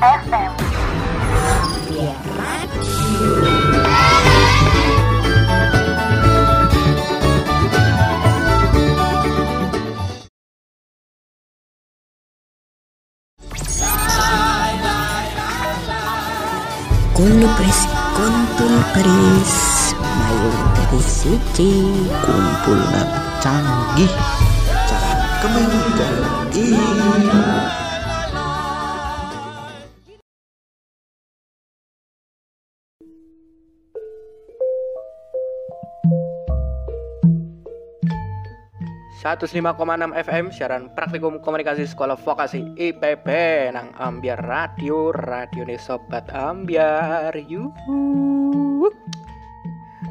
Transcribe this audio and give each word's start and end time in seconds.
FM. 0.00 0.52
Kulo 17.10 17.48
pres 17.60 17.80
kontul 18.16 18.74
keris 18.96 19.54
Mayung 20.00 20.60
dari 20.72 21.00
siji 21.04 21.72
Kumpul 22.24 22.80
nang 22.80 23.12
canggih 23.44 24.08
Satu 25.40 25.48
enam 39.48 40.12
FM 40.12 40.52
siaran 40.52 40.92
praktikum 40.92 41.40
komunikasi 41.40 41.88
sekolah 41.88 42.20
vokasi 42.20 42.76
IPB 42.76 43.24
nang 43.72 43.96
ambiar 43.96 44.44
radio 44.44 45.08
radio 45.08 45.64
nih 45.64 45.80
sobat 45.80 46.28
ambiar. 46.36 47.32
Yuhu 47.48 48.92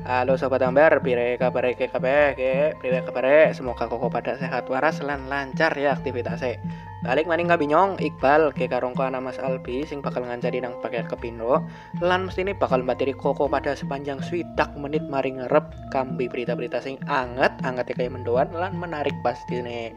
Halo 0.08 0.40
sobat 0.40 0.64
ambiar 0.64 1.04
pire 1.04 1.36
kabar 1.36 1.68
ke 1.76 1.92
kabeh 1.92 2.32
ke 2.32 2.80
pire 2.80 3.52
semoga 3.52 3.84
koko 3.92 4.08
pada 4.08 4.40
sehat 4.40 4.72
waras 4.72 5.04
lan 5.04 5.28
lancar 5.28 5.76
ya 5.76 5.92
aktivitasnya. 5.92 6.56
Balik 7.04 7.28
maning 7.28 7.52
binyong 7.52 8.00
Iqbal 8.00 8.56
ke 8.56 8.72
karongko 8.72 9.08
anak 9.08 9.24
Mas 9.28 9.40
Albi 9.44 9.84
sing 9.84 10.00
bakal 10.00 10.24
ngancari 10.24 10.64
nang 10.64 10.80
paket 10.80 11.08
kepindo 11.08 11.64
lan 12.00 12.32
mesti 12.32 12.48
ini 12.48 12.56
bakal 12.56 12.80
materi 12.80 13.12
koko 13.12 13.52
pada 13.52 13.76
sepanjang 13.76 14.24
swidak 14.24 14.72
menit 14.80 15.04
mari 15.08 15.36
ngerep 15.36 15.68
kambi 15.92 16.32
berita-berita 16.32 16.80
sing 16.80 16.96
anget 17.12 17.52
anget 17.68 17.92
kayak 17.92 18.16
mendoan 18.16 18.48
lan 18.56 18.76
menarik 18.80 19.16
pasti 19.20 19.60
nih 19.60 19.92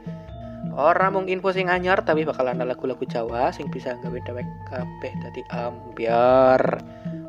Orang 0.75 1.27
info 1.27 1.51
sing 1.51 1.67
anyar 1.67 2.07
tapi 2.07 2.23
bakalan 2.23 2.63
ada 2.63 2.71
lagu-lagu 2.71 3.03
Jawa 3.03 3.51
sing 3.51 3.67
bisa 3.67 3.99
gawe 3.99 4.19
dewek 4.23 4.47
kabeh 4.71 5.13
dadi 5.21 5.43
ambiar 5.51 6.79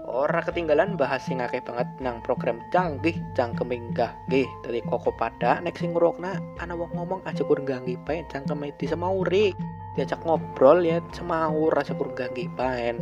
ora 0.04 0.44
ketinggalan 0.44 1.00
bahas 1.00 1.24
sing 1.24 1.40
akeh 1.40 1.64
banget 1.64 1.88
nang 2.04 2.20
program 2.20 2.60
canggih 2.76 3.16
cangkeming 3.34 3.96
gih 4.28 4.48
dari 4.64 4.84
koko 4.84 5.16
pada 5.16 5.64
nek 5.64 5.80
sing 5.80 5.96
ngrokna 5.96 6.44
ana 6.60 6.76
wong 6.76 6.92
ngomong 6.92 7.24
aja 7.24 7.44
kur 7.48 7.60
ganggi 7.64 7.96
paen 8.04 8.28
cangkeme 8.28 8.76
di 8.76 8.86
semauri. 8.86 9.56
Diajak 9.94 10.26
ngobrol 10.26 10.82
ya 10.82 10.98
semaur 11.14 11.72
aja 11.78 11.94
kur 11.94 12.10
ganggi 12.18 12.50
paen 12.58 12.98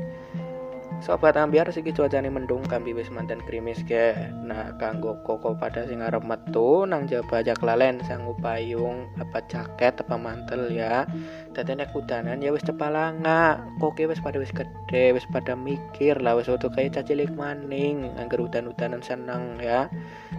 Sobat 1.02 1.34
ambiar 1.34 1.66
siki 1.74 1.98
cuacane 1.98 2.30
mendung 2.30 2.62
kambi 2.62 2.94
wis 2.94 3.10
mantan 3.10 3.42
krimis 3.50 3.82
ke. 3.90 4.14
Nah, 4.46 4.78
kanggo 4.78 5.18
koko 5.26 5.58
pada 5.58 5.82
sing 5.90 6.06
arep 6.06 6.22
metu 6.22 6.86
nang 6.86 7.10
jaba 7.10 7.42
aja 7.42 7.58
lalen 7.58 8.06
sang 8.06 8.30
payung 8.38 9.10
apa 9.18 9.42
jaket 9.50 9.98
apa 9.98 10.14
mantel 10.14 10.70
ya. 10.70 11.10
Dadi 11.58 11.74
nek 11.74 11.98
udanan 11.98 12.38
ya 12.46 12.54
wis 12.54 12.62
cepalanga. 12.62 13.66
Koke 13.82 14.06
wis 14.06 14.22
pada 14.22 14.38
wis 14.38 14.54
gede, 14.54 15.18
wis 15.18 15.26
pada 15.34 15.58
mikir 15.58 16.22
lah 16.22 16.38
wis 16.38 16.46
utuh 16.46 16.70
kayak 16.70 16.94
cacilik 16.94 17.34
maning 17.34 18.06
angger 18.22 18.38
udan-udanan 18.38 19.02
seneng 19.02 19.58
ya. 19.58 19.90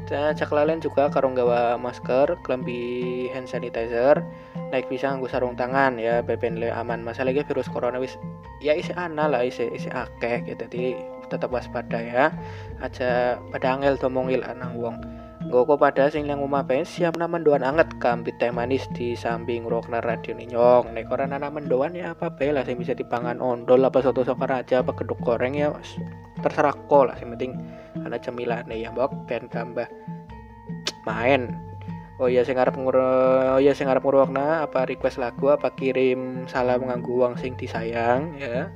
Dan 0.06 0.38
cak 0.38 0.54
lalen 0.54 0.78
juga 0.78 1.10
karo 1.10 1.26
gawa 1.34 1.74
masker, 1.74 2.38
klambi 2.46 3.26
hand 3.34 3.50
sanitizer, 3.50 4.22
naik 4.72 4.88
bisa 4.88 5.12
nganggo 5.12 5.28
sarung 5.28 5.54
tangan 5.54 6.00
ya, 6.00 6.24
bepen 6.24 6.56
le 6.56 6.72
aman. 6.72 7.04
Masalahnya 7.04 7.44
virus 7.44 7.68
corona 7.68 8.00
wis 8.00 8.16
ya 8.64 8.72
isi 8.72 8.96
ana 8.96 9.28
lah 9.28 9.44
isi 9.44 9.68
isi 9.70 9.92
akeh 9.92 10.48
gitu. 10.48 10.64
Jadi 10.66 10.96
tetap 11.28 11.52
waspada 11.52 12.00
ya. 12.00 12.32
Aja 12.80 13.36
pada 13.52 13.76
angel 13.76 14.00
tomongil 14.00 14.40
anang 14.42 14.80
wong. 14.80 14.96
Goko 15.42 15.74
pada 15.74 16.06
sing 16.06 16.30
yang 16.30 16.38
umah 16.38 16.62
pengen 16.62 16.86
siap 16.86 17.18
nama 17.18 17.36
mendoan 17.36 17.66
anget 17.66 17.90
kambit 17.98 18.38
teh 18.38 18.54
manis 18.54 18.86
di 18.94 19.12
samping 19.12 19.66
rokna 19.66 19.98
radio 20.00 20.32
ninyong. 20.32 20.94
Nek 20.94 21.10
ora 21.10 21.26
nana 21.26 21.50
mendoan 21.50 21.98
ya 21.98 22.14
apa 22.14 22.30
bae 22.30 22.54
lah 22.54 22.62
sing 22.62 22.78
bisa 22.78 22.94
dipangan 22.94 23.42
ondol 23.42 23.82
apa 23.82 24.00
soto 24.00 24.22
soto 24.22 24.46
raja 24.46 24.80
apa 24.80 24.94
keduk 24.94 25.18
goreng 25.20 25.58
ya 25.58 25.74
terserah 26.40 26.72
kok 26.86 27.10
lah. 27.10 27.14
Sing 27.18 27.28
penting 27.34 27.58
ada 28.06 28.16
cemilan 28.22 28.70
ya 28.70 28.94
mbok. 28.94 29.26
Ben 29.26 29.50
tambah 29.50 29.90
main 31.02 31.50
oh 32.22 32.30
iya 32.30 32.46
sing 32.46 32.54
arep 32.54 32.78
ngur 32.78 32.94
oh 32.94 33.58
iya 33.58 33.74
sing 33.74 33.90
arep 33.90 34.06
ngurungna 34.06 34.62
apa 34.62 34.86
request 34.86 35.18
lagu 35.18 35.50
apa 35.50 35.74
kirim 35.74 36.46
salam 36.46 36.86
nganggo 36.86 37.26
wong 37.26 37.34
sing 37.34 37.58
disayang 37.58 38.30
ya. 38.38 38.70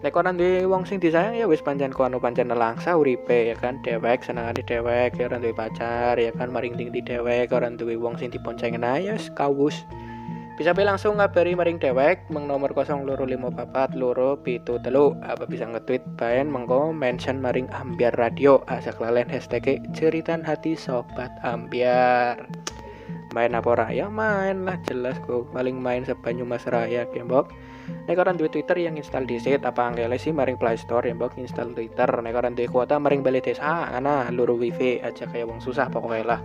Nek 0.00 0.16
orang 0.16 0.40
di 0.40 0.64
wong 0.66 0.88
sing 0.88 0.98
disayang 0.98 1.38
ya 1.38 1.46
wis 1.46 1.62
pancen 1.62 1.94
kono 1.94 2.18
pancen 2.18 2.50
nelangsa 2.50 2.98
uripe 2.98 3.52
ya 3.52 3.54
kan 3.54 3.78
dewek 3.86 4.26
senengane 4.26 4.64
dewek 4.66 5.14
ya 5.14 5.30
orang 5.30 5.44
duwe 5.44 5.54
pacar 5.54 6.18
ya 6.18 6.34
kan 6.34 6.50
maring 6.50 6.74
ding 6.74 6.90
di 6.90 6.98
dewek 6.98 7.54
orang 7.54 7.78
duwe 7.78 7.94
wong 7.94 8.18
sing 8.18 8.32
diponcengen 8.32 8.82
aja 8.82 9.14
ya 9.14 9.16
kawus. 9.38 9.86
Bisa 10.60 10.76
be 10.76 10.84
langsung 10.84 11.16
ngabari 11.16 11.56
maring 11.56 11.80
dewek 11.80 12.28
meng 12.28 12.44
nomor 12.44 12.76
0544 12.76 13.96
loro 13.96 14.36
pitu 14.36 14.76
telu 14.84 15.16
apa 15.24 15.48
bisa 15.48 15.64
nge-tweet 15.64 16.04
baen 16.20 16.52
mengko 16.52 16.92
mention 16.92 17.40
maring 17.40 17.64
ambiar 17.72 18.12
radio 18.20 18.60
asak 18.68 19.00
lalen 19.00 19.24
hashtag 19.32 19.80
ceritan 19.96 20.44
hati 20.44 20.76
sobat 20.76 21.32
ambiar 21.40 22.44
main 23.32 23.54
apa 23.54 23.68
ora 23.70 23.86
ya 23.94 24.10
main 24.10 24.66
lah 24.66 24.78
jelas 24.86 25.18
kok 25.22 25.50
paling 25.54 25.78
main 25.78 26.02
sebanyu 26.02 26.42
mas 26.42 26.66
raya 26.66 27.06
kembok 27.10 27.50
nek 28.06 28.18
orang 28.22 28.38
duwe 28.38 28.50
twitter 28.50 28.78
yang 28.78 28.94
install 28.98 29.26
di 29.26 29.38
set 29.38 29.66
apa 29.66 29.90
anggele 29.90 30.18
sih 30.18 30.30
maring 30.30 30.58
play 30.58 30.78
store 30.78 31.06
ya 31.10 31.14
mbok 31.14 31.34
install 31.38 31.74
twitter. 31.74 32.06
Nek 32.06 32.34
orang 32.38 32.54
duwe 32.54 32.70
kuota 32.70 32.98
maring 33.02 33.22
balik 33.22 33.50
desa 33.50 33.90
ana 33.90 34.30
luru 34.30 34.58
wifi 34.58 35.02
aja 35.02 35.26
kayak 35.26 35.50
wong 35.50 35.58
susah 35.62 35.90
pokoknya 35.90 36.24
lah. 36.26 36.40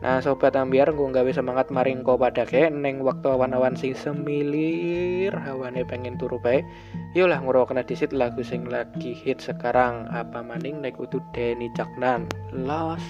Nah 0.00 0.16
sobat 0.24 0.56
ambiar 0.56 0.96
gue 0.96 1.12
gawe 1.12 1.28
semangat 1.28 1.68
maring 1.68 2.00
kau 2.00 2.16
pada 2.16 2.48
ke 2.48 2.72
neng 2.72 3.04
waktu 3.04 3.36
awan-awan 3.36 3.76
sing 3.76 3.92
semilir 3.92 5.28
hawane 5.36 5.84
pengen 5.84 6.16
turu 6.16 6.40
bae. 6.40 6.64
Yolah 7.12 7.44
kena 7.68 7.84
disit 7.84 8.16
lagu 8.16 8.40
sing 8.40 8.64
lagi 8.64 9.12
hit 9.12 9.44
sekarang 9.44 10.08
apa 10.08 10.40
maning 10.40 10.80
nek 10.80 10.96
utuh 10.96 11.20
Denny 11.36 11.68
Caknan. 11.76 12.24
Lost 12.56 13.04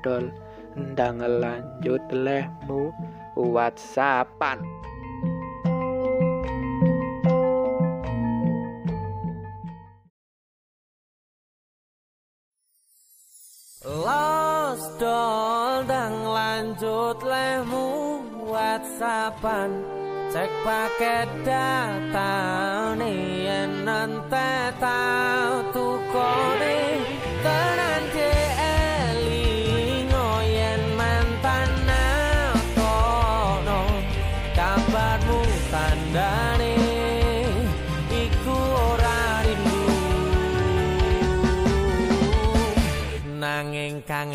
Doll 0.00 0.32
ndang 0.76 1.18
lanjut 1.18 2.02
lehmu 2.12 2.94
whatsappan. 3.34 4.62
Lost 13.80 15.00
doll 15.00 15.88
dang 15.88 16.20
lanjut 16.20 17.18
lehmu 17.24 17.86
whatsappan. 18.44 19.72
Cek 20.30 20.52
paket 20.62 21.26
data 21.42 22.34
nih 22.94 23.50
nanti 23.82 24.70
tahu 24.78 25.54
tuh 25.74 25.98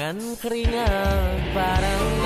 kangen 0.05 0.37
keringat 0.37 1.41
bareng 1.49 2.24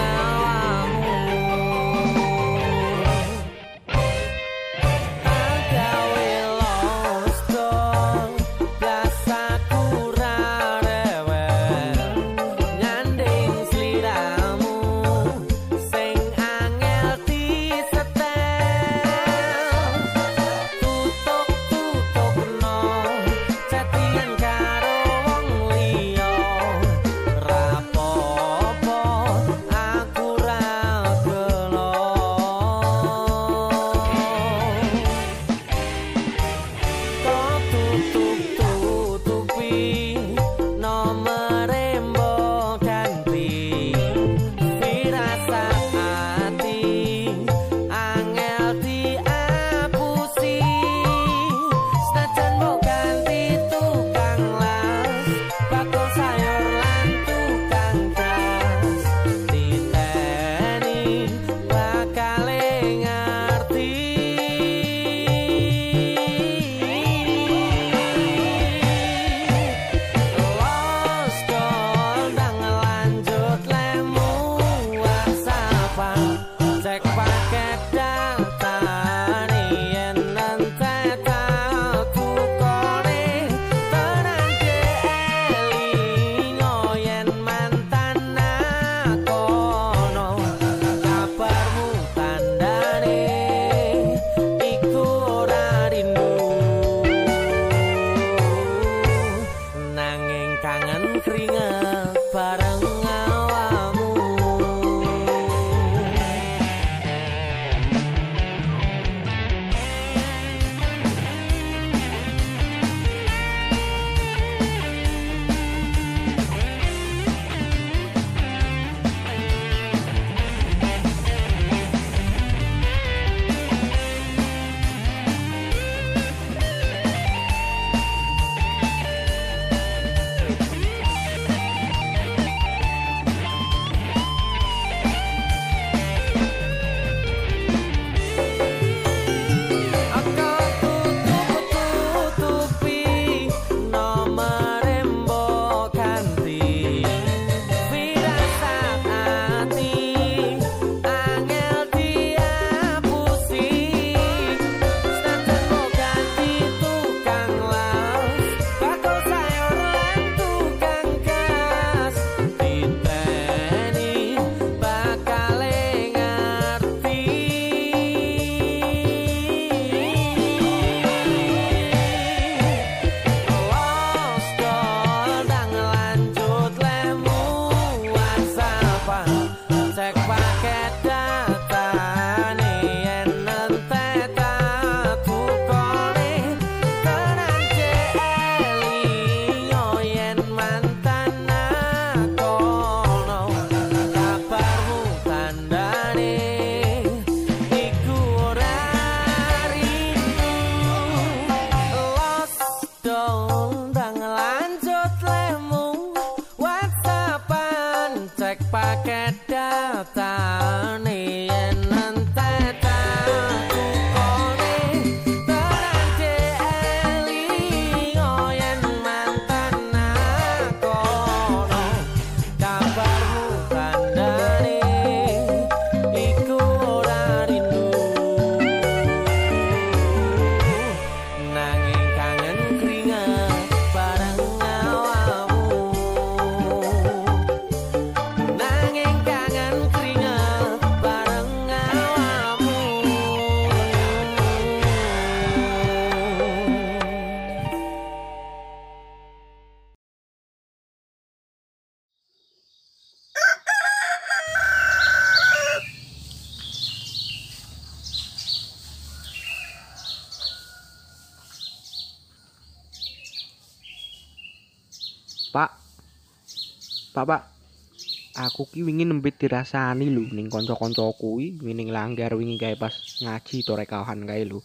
Aku 268.60 268.68
ki 268.76 268.84
wingi 268.84 269.08
nembit 269.08 269.40
dirasani 269.40 270.12
lho 270.12 270.28
ning 270.36 270.52
kanca-kanca 270.52 271.08
kuwi 271.16 271.56
wingi 271.64 271.96
langgar 271.96 272.36
wingi 272.36 272.60
kae 272.60 272.76
pas 272.76 272.92
ngaji 273.24 273.64
to 273.64 273.72
rekahan 273.80 274.28
kae 274.28 274.44
lho. 274.44 274.60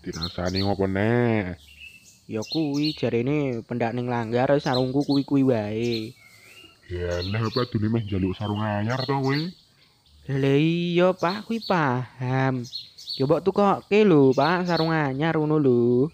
Dirasani 0.00 0.64
ngopo 0.64 0.88
neh? 0.88 1.52
Ya 2.24 2.40
kuwi 2.40 2.96
jarene 2.96 3.60
pendak 3.68 3.92
ning 3.92 4.08
langgar 4.08 4.48
sarungku 4.64 5.04
kuwi-kuwi 5.04 5.44
wae. 5.44 6.16
Ya 6.88 7.20
lah 7.20 7.52
apa 7.52 7.68
dune 7.68 7.92
meh 7.92 8.00
njaluk 8.08 8.32
sarung 8.32 8.64
anyar 8.64 9.04
to 9.04 9.12
kowe? 9.12 9.36
Lah 10.32 10.56
iya 10.56 11.12
Pak, 11.12 11.52
kuwi 11.52 11.60
paham. 11.60 12.64
Ya 13.12 13.28
mbok 13.28 13.44
tukoke 13.44 14.08
lho 14.08 14.32
Pak, 14.32 14.72
sarung 14.72 14.88
anyar 14.88 15.36
ngono 15.36 15.60
lho. 15.60 16.08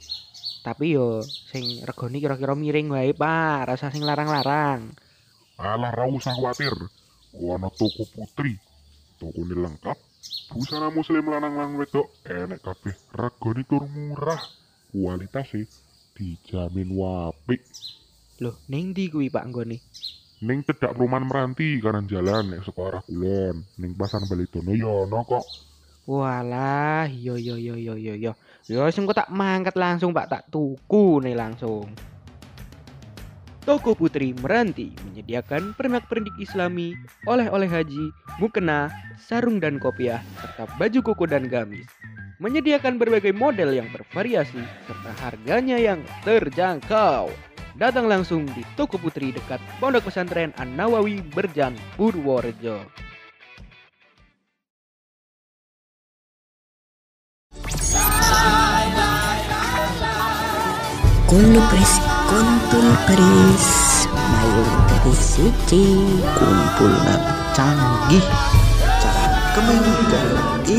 Tapi 0.66 0.98
yo 0.98 1.30
sing 1.46 1.78
regane 1.86 2.18
kira-kira 2.18 2.58
miring 2.58 2.90
wae 2.90 3.14
Pak, 3.14 3.70
rasa 3.70 3.94
sing 3.94 4.02
larang-larang. 4.02 4.98
Alah 5.62 5.94
ra 5.94 6.10
usah 6.10 6.34
khawatir. 6.34 6.74
Ono 7.42 7.68
toko 7.74 8.06
putri. 8.14 8.54
Tokone 9.18 9.54
lengkap. 9.54 9.98
Busana 10.54 10.92
muslim 10.92 11.26
lanang 11.26 11.54
lan 11.58 11.70
wedok 11.80 12.06
enek 12.28 12.62
kabeh. 12.62 12.94
Regane 13.10 13.62
tur 13.66 13.84
murah. 13.90 14.42
Kualitasé 14.94 15.66
dijamin 16.14 16.94
apik. 16.94 17.60
Loh, 18.42 18.58
ning 18.70 18.94
ndi 18.94 19.10
kuwi 19.10 19.30
Pak 19.30 19.46
nggone? 19.50 19.78
Ning 20.42 20.58
cedak 20.66 20.94
perumahan 20.94 21.26
meranti 21.26 21.78
kanan 21.78 22.06
jalan 22.10 22.54
nek 22.54 22.62
saka 22.66 22.82
arah 22.86 23.02
kulon. 23.06 23.62
Ning 23.78 23.90
pasar 23.98 24.22
Balitono 24.26 24.74
ya 24.74 24.90
ono 24.90 25.22
kok. 25.26 25.46
Walah, 26.04 27.08
yo 27.08 27.40
yo 27.40 27.56
yo 27.56 27.74
yo 27.74 27.96
yo 27.96 28.14
yo. 28.14 28.32
Yo 28.68 28.84
sing 28.92 29.08
tak 29.08 29.32
mangkat 29.32 29.72
langsung 29.74 30.12
Pak, 30.12 30.28
tak 30.28 30.42
tuku 30.52 31.24
nih 31.24 31.32
langsung. 31.32 31.88
Toko 33.64 33.96
Putri 33.96 34.36
Meranti 34.44 34.92
menyediakan 35.08 35.72
pernak-pernik 35.72 36.36
Islami, 36.36 36.92
oleh-oleh 37.24 37.64
haji, 37.64 38.12
mukena, 38.36 38.92
sarung 39.16 39.56
dan 39.56 39.80
kopiah, 39.80 40.20
serta 40.36 40.68
baju 40.76 41.00
koko 41.00 41.24
dan 41.24 41.48
gamis. 41.48 41.88
Menyediakan 42.44 43.00
berbagai 43.00 43.32
model 43.32 43.72
yang 43.72 43.88
bervariasi 43.88 44.60
serta 44.84 45.16
harganya 45.24 45.80
yang 45.80 46.04
terjangkau. 46.28 47.32
Datang 47.80 48.04
langsung 48.04 48.44
di 48.52 48.60
Toko 48.76 49.00
Putri 49.00 49.32
dekat 49.32 49.64
Pondok 49.80 50.12
Pesantren 50.12 50.52
An-Nawawi 50.60 51.24
Berjan, 51.32 51.72
Purworejo. 51.96 52.84
Kulo 61.34 61.58
pres 61.66 61.98
kontul 62.30 62.94
keris 63.10 63.66
Mayung 64.14 64.74
dari 64.86 65.14
siji 65.18 65.98
Kumpul 66.30 66.94
nang 67.02 67.26
canggih. 67.50 68.22
Cara 69.02 69.50
kemeninggal 69.58 70.30
Satu 70.62 70.78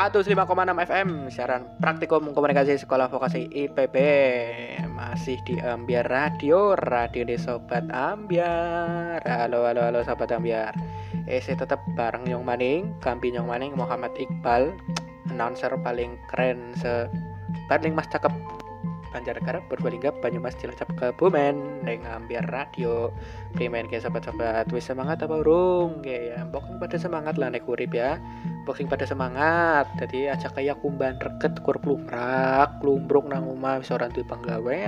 105,6 0.00 0.32
FM 0.88 1.28
siaran 1.28 1.76
praktikum 1.76 2.32
komunikasi 2.32 2.80
sekolah 2.80 3.12
vokasi 3.12 3.52
IPB 3.52 3.96
masih 4.96 5.36
di 5.44 5.60
Ambiar 5.60 6.08
Radio 6.08 6.72
Radio 6.72 7.28
di 7.28 7.36
Sobat 7.36 7.84
Ambiar. 7.92 9.20
Halo 9.28 9.68
halo 9.68 9.84
halo 9.84 10.00
Sobat 10.00 10.32
Ambiar. 10.32 10.72
Eh 11.28 11.44
saya 11.44 11.60
tetap 11.60 11.84
bareng 12.00 12.24
Nyong 12.24 12.40
Maning 12.40 12.96
Kampi 13.04 13.28
Nyong 13.28 13.44
Maning 13.44 13.76
Muhammad 13.76 14.16
Iqbal. 14.16 14.72
Announcer 15.28 15.76
paling 15.84 16.16
keren 16.32 16.72
se 16.80 17.04
paling 17.68 17.92
mas 17.92 18.08
cakep 18.08 18.32
Banjarnegara 19.10 19.58
Purbalingga 19.66 20.14
Banyumas 20.22 20.54
Cilacap 20.54 20.94
Kebumen. 20.94 21.82
Neng 21.82 22.06
Ambiar 22.06 22.46
Radio. 22.46 23.10
Primen 23.54 23.90
kayak 23.90 24.06
sobat-sobat 24.06 24.70
wis 24.70 24.86
semangat 24.86 25.26
apa 25.26 25.42
urung 25.42 25.98
kayak 25.98 26.22
ya 26.30 26.38
boxing 26.46 26.78
pada 26.78 26.96
semangat 26.96 27.34
lah 27.34 27.50
nek 27.50 27.66
urip 27.66 27.90
ya. 27.90 28.22
Boxing 28.62 28.86
pada 28.86 29.02
semangat. 29.02 29.90
Jadi 29.98 30.30
aja 30.30 30.46
kayak 30.54 30.78
kumban 30.78 31.18
reket 31.18 31.58
kur 31.66 31.74
plumrak 31.82 32.78
lumbruk 32.86 33.26
nang 33.26 33.50
omah 33.50 33.82
wis 33.82 33.90
ora 33.90 34.06
duwe 34.06 34.78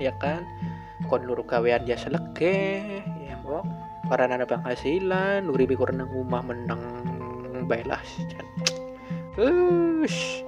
ya 0.00 0.12
kan? 0.16 0.40
Kon 1.12 1.28
luru 1.28 1.44
gawean 1.44 1.84
ya 1.84 2.00
selege 2.00 2.80
ya 3.20 3.36
mbok. 3.44 3.68
Ora 4.08 4.24
ana 4.24 4.48
penghasilan 4.48 5.52
uripe 5.52 5.76
kur 5.76 5.92
nang 5.92 6.08
omah 6.16 6.40
meneng 6.40 6.80
baiklah 7.68 8.00
Ush. 9.36 10.40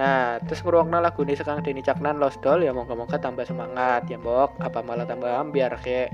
Nah, 0.00 0.40
terus 0.48 0.64
ngeruangna 0.64 1.04
lagu 1.04 1.20
ini 1.28 1.36
sekarang 1.36 1.60
Denny 1.60 1.84
Caknan 1.84 2.16
Lost 2.16 2.40
Doll 2.40 2.64
ya 2.64 2.72
moga-moga 2.72 3.20
tambah 3.20 3.44
semangat 3.44 4.08
ya 4.08 4.16
mbok. 4.16 4.56
Apa 4.64 4.80
malah 4.80 5.04
tambah 5.04 5.28
ambiar 5.28 5.76
kayak 5.76 6.08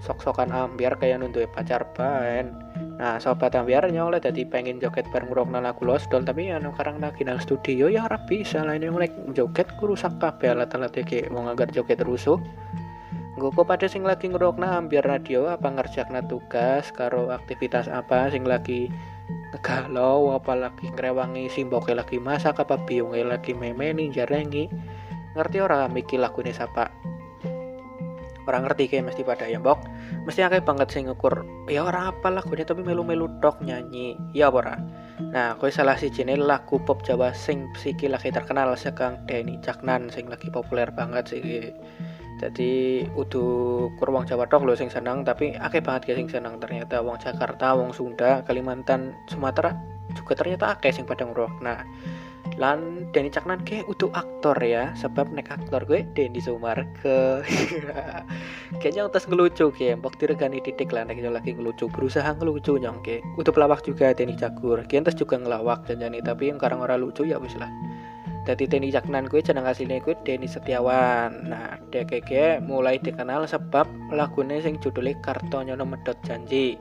sok-sokan 0.00 0.48
ambiar 0.50 0.96
kayak 0.96 1.20
nuntuh 1.20 1.44
pacar 1.52 1.84
baen 1.92 2.56
nah 3.00 3.16
sobat 3.16 3.56
ambiar 3.56 3.88
nyoleh 3.88 4.20
tadi 4.20 4.44
pengen 4.44 4.76
joget 4.76 5.08
bareng 5.08 5.32
ngeruangna 5.32 5.60
lagu 5.64 5.88
Lost 5.88 6.12
Doll 6.12 6.24
tapi 6.24 6.52
ya 6.52 6.60
sekarang 6.60 7.00
lagi 7.00 7.24
nang 7.24 7.40
studio 7.40 7.88
ya 7.88 8.04
ora 8.04 8.20
bisa 8.28 8.60
ini 8.60 8.92
mulai 8.92 9.08
joget 9.32 9.72
ku 9.80 9.88
rusak 9.88 10.20
kabeh 10.20 10.52
alat-alat 10.52 10.92
kayak 10.92 11.32
mau 11.32 11.48
ngagar 11.48 11.72
joget 11.72 12.04
rusuh. 12.04 12.36
Gue 13.40 13.64
pada 13.64 13.88
sing 13.88 14.04
lagi 14.04 14.28
ngerokna 14.28 14.84
ambiar 14.84 15.08
radio 15.08 15.48
apa 15.48 15.72
ngerjakna 15.72 16.20
tugas 16.28 16.92
karo 16.92 17.32
aktivitas 17.32 17.88
apa 17.88 18.28
sing 18.28 18.44
lagi 18.44 18.92
galau 19.58 20.30
apalagi 20.30 20.94
ngrewangi 20.94 21.50
simboke 21.50 21.90
lagi 21.90 22.22
masak 22.22 22.62
apa 22.62 22.78
biunge 22.86 23.26
lagi 23.26 23.50
memeni 23.50 24.06
jarengi 24.14 24.70
ngerti 25.34 25.58
ora 25.58 25.90
mikir 25.90 26.22
lagu 26.22 26.38
ini 26.46 26.54
siapa 26.54 26.86
orang 28.50 28.66
ngerti 28.66 28.90
kayak 28.90 29.14
mesti 29.14 29.22
pada 29.22 29.46
ya 29.46 29.62
mbok? 29.62 29.78
Mesti 30.26 30.42
akeh 30.42 30.66
banget 30.66 30.90
sing 30.90 31.06
ngukur 31.06 31.46
ya 31.70 31.86
orang 31.86 32.10
apa 32.10 32.34
lagunya 32.34 32.66
tapi 32.66 32.82
melu-melu 32.82 33.30
tok 33.38 33.62
nyanyi. 33.62 34.18
Ya 34.34 34.50
ora? 34.50 34.74
Nah 35.30 35.54
kowe 35.54 35.70
salah 35.70 35.94
si 35.94 36.10
jenis 36.10 36.42
lagu 36.42 36.82
pop 36.82 37.06
Jawa 37.06 37.30
sing 37.30 37.70
siki 37.78 38.10
lagi 38.10 38.34
terkenal 38.34 38.74
sekarang 38.74 39.22
Denny 39.30 39.62
Caknan 39.62 40.10
sing 40.10 40.26
lagi 40.26 40.50
populer 40.50 40.90
banget 40.90 41.30
sih 41.30 41.70
jadi 42.40 43.04
udu 43.12 43.44
kurwang 44.00 44.24
Jawa 44.24 44.48
tok 44.48 44.64
lo 44.64 44.72
sing 44.72 44.88
senang 44.88 45.28
tapi 45.28 45.52
akeh 45.60 45.84
banget 45.84 46.08
ya 46.08 46.14
sing 46.16 46.32
senang 46.32 46.56
ternyata 46.56 47.04
wong 47.04 47.20
Jakarta 47.20 47.76
wong 47.76 47.92
Sunda 47.92 48.40
Kalimantan 48.48 49.12
Sumatera 49.28 49.76
juga 50.16 50.32
ternyata 50.40 50.72
akeh 50.72 50.88
sing 50.88 51.04
pada 51.04 51.28
nguruk 51.28 51.52
nah 51.60 51.84
lan 52.56 53.08
Denny 53.12 53.30
Caknan 53.30 53.62
ke 53.62 53.84
utuh 53.86 54.10
aktor 54.16 54.56
ya 54.58 54.96
sebab 54.96 55.30
nek 55.30 55.52
aktor 55.52 55.84
gue 55.84 56.02
Denny 56.16 56.40
Sumarke 56.40 57.44
kayaknya 58.80 59.06
utas 59.06 59.28
ngelucu 59.28 59.70
kayak 59.70 60.00
mbok 60.00 60.16
diregani 60.18 60.64
titik 60.64 60.90
lah 60.90 61.04
nek 61.04 61.20
lagi 61.20 61.54
ngelucu 61.54 61.86
berusaha 61.92 62.26
ngelucu 62.40 62.80
nyong 62.80 63.04
ke 63.04 63.20
utuh 63.36 63.52
pelawak 63.52 63.84
juga 63.84 64.16
Denny 64.16 64.34
Cagur 64.34 64.82
kian 64.88 65.04
juga 65.04 65.36
ngelawak 65.36 65.86
dan 65.86 66.02
jadi 66.02 66.20
tapi 66.24 66.50
yang 66.50 66.58
karang 66.58 66.80
orang 66.80 67.00
lucu 67.04 67.28
ya 67.28 67.36
wis 67.38 67.54
lah 67.60 67.70
jadi 68.50 68.66
Denny 68.66 68.90
Caknan 68.90 69.30
gue 69.30 69.38
jeneng 69.38 69.62
aslinya 69.62 70.02
gue 70.02 70.18
Denny 70.26 70.50
Setiawan. 70.50 71.46
Nah 71.46 71.78
DKG 71.94 72.58
mulai 72.58 72.98
dikenal 72.98 73.46
sebab 73.46 73.86
lagunya 74.10 74.58
sing 74.58 74.74
judulnya 74.82 75.14
Kartonyo 75.22 75.78
Medot 75.86 76.18
Janji. 76.26 76.74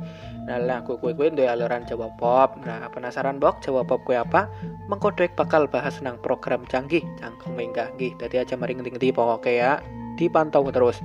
Nah 0.50 0.58
lagu 0.58 0.98
gue 0.98 1.14
gue 1.14 1.30
duwe 1.30 1.46
aliran 1.46 1.86
Jawa 1.86 2.10
Pop. 2.18 2.58
Nah 2.66 2.90
penasaran 2.90 3.38
bok? 3.38 3.62
Jawa 3.62 3.86
Pop 3.86 4.02
gue 4.10 4.18
apa? 4.18 4.50
Mengkodek 4.90 5.38
bakal 5.38 5.70
bahas 5.70 6.02
nang 6.02 6.18
program 6.26 6.66
canggih 6.66 7.06
cangkem 7.22 7.54
menggah 7.54 7.94
gih 8.02 8.18
jadi 8.18 8.42
aja 8.42 8.58
mari 8.58 8.74
ngerti 8.74 9.14
pokoknya 9.14 9.54
ya. 9.54 9.72
Dipantau 10.18 10.66
terus 10.74 11.00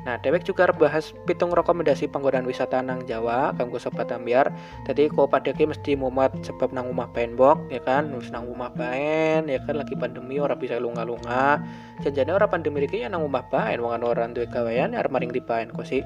Nah, 0.00 0.16
dewek 0.16 0.48
juga 0.48 0.64
bahas 0.72 1.12
pitung 1.28 1.52
rekomendasi 1.52 2.08
panggonan 2.08 2.48
wisata 2.48 2.80
nang 2.80 3.04
Jawa 3.04 3.52
kanggo 3.52 3.76
sobat 3.76 4.08
ambiar. 4.08 4.48
Tadi 4.88 5.12
kok 5.12 5.28
pada 5.28 5.52
mesti 5.52 5.92
mumat 5.92 6.32
sebab 6.40 6.72
nang 6.72 6.88
rumah 6.88 7.12
bok 7.12 7.68
ya 7.68 7.84
kan, 7.84 8.08
wis 8.16 8.32
nang 8.32 8.48
rumah 8.48 8.72
paen 8.72 9.44
ya 9.44 9.60
kan 9.68 9.76
lagi 9.76 9.92
pandemi 9.92 10.40
ora 10.40 10.56
bisa 10.56 10.80
lunga-lunga. 10.80 11.60
Janjane 12.00 12.32
ora 12.32 12.48
pandemi 12.48 12.80
iki 12.88 13.04
ya 13.04 13.12
nang 13.12 13.28
rumah 13.28 13.44
paen 13.52 13.84
wong 13.84 14.00
orang 14.00 14.32
duwe 14.32 14.48
gawean 14.48 14.96
arep 14.96 15.12
maring 15.12 15.36
di 15.36 15.42
paen 15.44 15.68
kok 15.68 15.84
sih. 15.84 16.00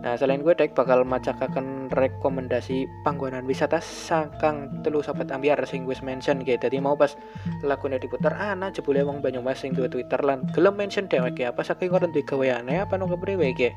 Nah, 0.00 0.14
selain 0.14 0.40
gue 0.40 0.54
dek 0.54 0.72
bakal 0.78 1.02
macakaken 1.02 1.90
rekomendasi 1.90 2.86
panggonan 3.02 3.44
wisata 3.44 3.82
sangkang 3.82 4.70
telu 4.86 5.02
sobat 5.02 5.28
ambiar 5.34 5.58
sing 5.66 5.84
gue 5.84 5.98
mention 6.06 6.40
gitu. 6.46 6.56
Tadi 6.56 6.78
mau 6.78 6.94
pas 6.94 7.18
lagunya 7.66 7.98
diputar 7.98 8.32
ana 8.38 8.70
jebule 8.70 9.02
wong 9.02 9.18
Banyumas 9.20 9.58
sing 9.60 9.74
duwe 9.74 9.90
Twitter 9.90 10.22
lan 10.22 10.46
gelem 10.54 10.78
mention 10.78 11.10
dhewek 11.10 11.42
apa 11.42 11.66
saking 11.66 11.90
orang 11.90 12.14
duwe 12.14 12.22
gaweane 12.22 12.78
apa 12.78 12.94
nang 12.94 13.10
WG. 13.40 13.72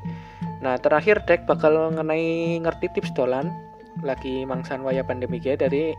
Nah 0.60 0.76
terakhir 0.76 1.24
dek 1.24 1.48
bakal 1.48 1.92
mengenai 1.92 2.60
ngerti 2.60 2.92
tips 2.92 3.16
dolan 3.16 3.48
lagi 4.04 4.44
mangsan 4.44 4.84
waya 4.84 5.00
pandemi 5.00 5.40
ya. 5.40 5.56
Dari 5.56 5.96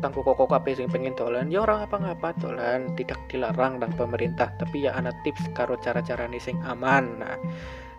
tangku 0.00 0.20
koko 0.20 0.48
kape 0.48 0.76
sing 0.76 0.88
pengen 0.88 1.16
dolan 1.16 1.48
ya 1.48 1.64
orang 1.64 1.88
apa 1.88 1.96
ngapa 1.96 2.36
dolan. 2.36 2.92
Tidak 2.92 3.32
dilarang 3.32 3.80
dan 3.80 3.96
pemerintah 3.96 4.52
tapi 4.60 4.84
ya 4.84 4.92
anak 4.92 5.16
tips 5.24 5.48
karo 5.56 5.80
cara-cara 5.80 6.28
sing 6.36 6.60
aman. 6.68 7.24
Nah 7.24 7.36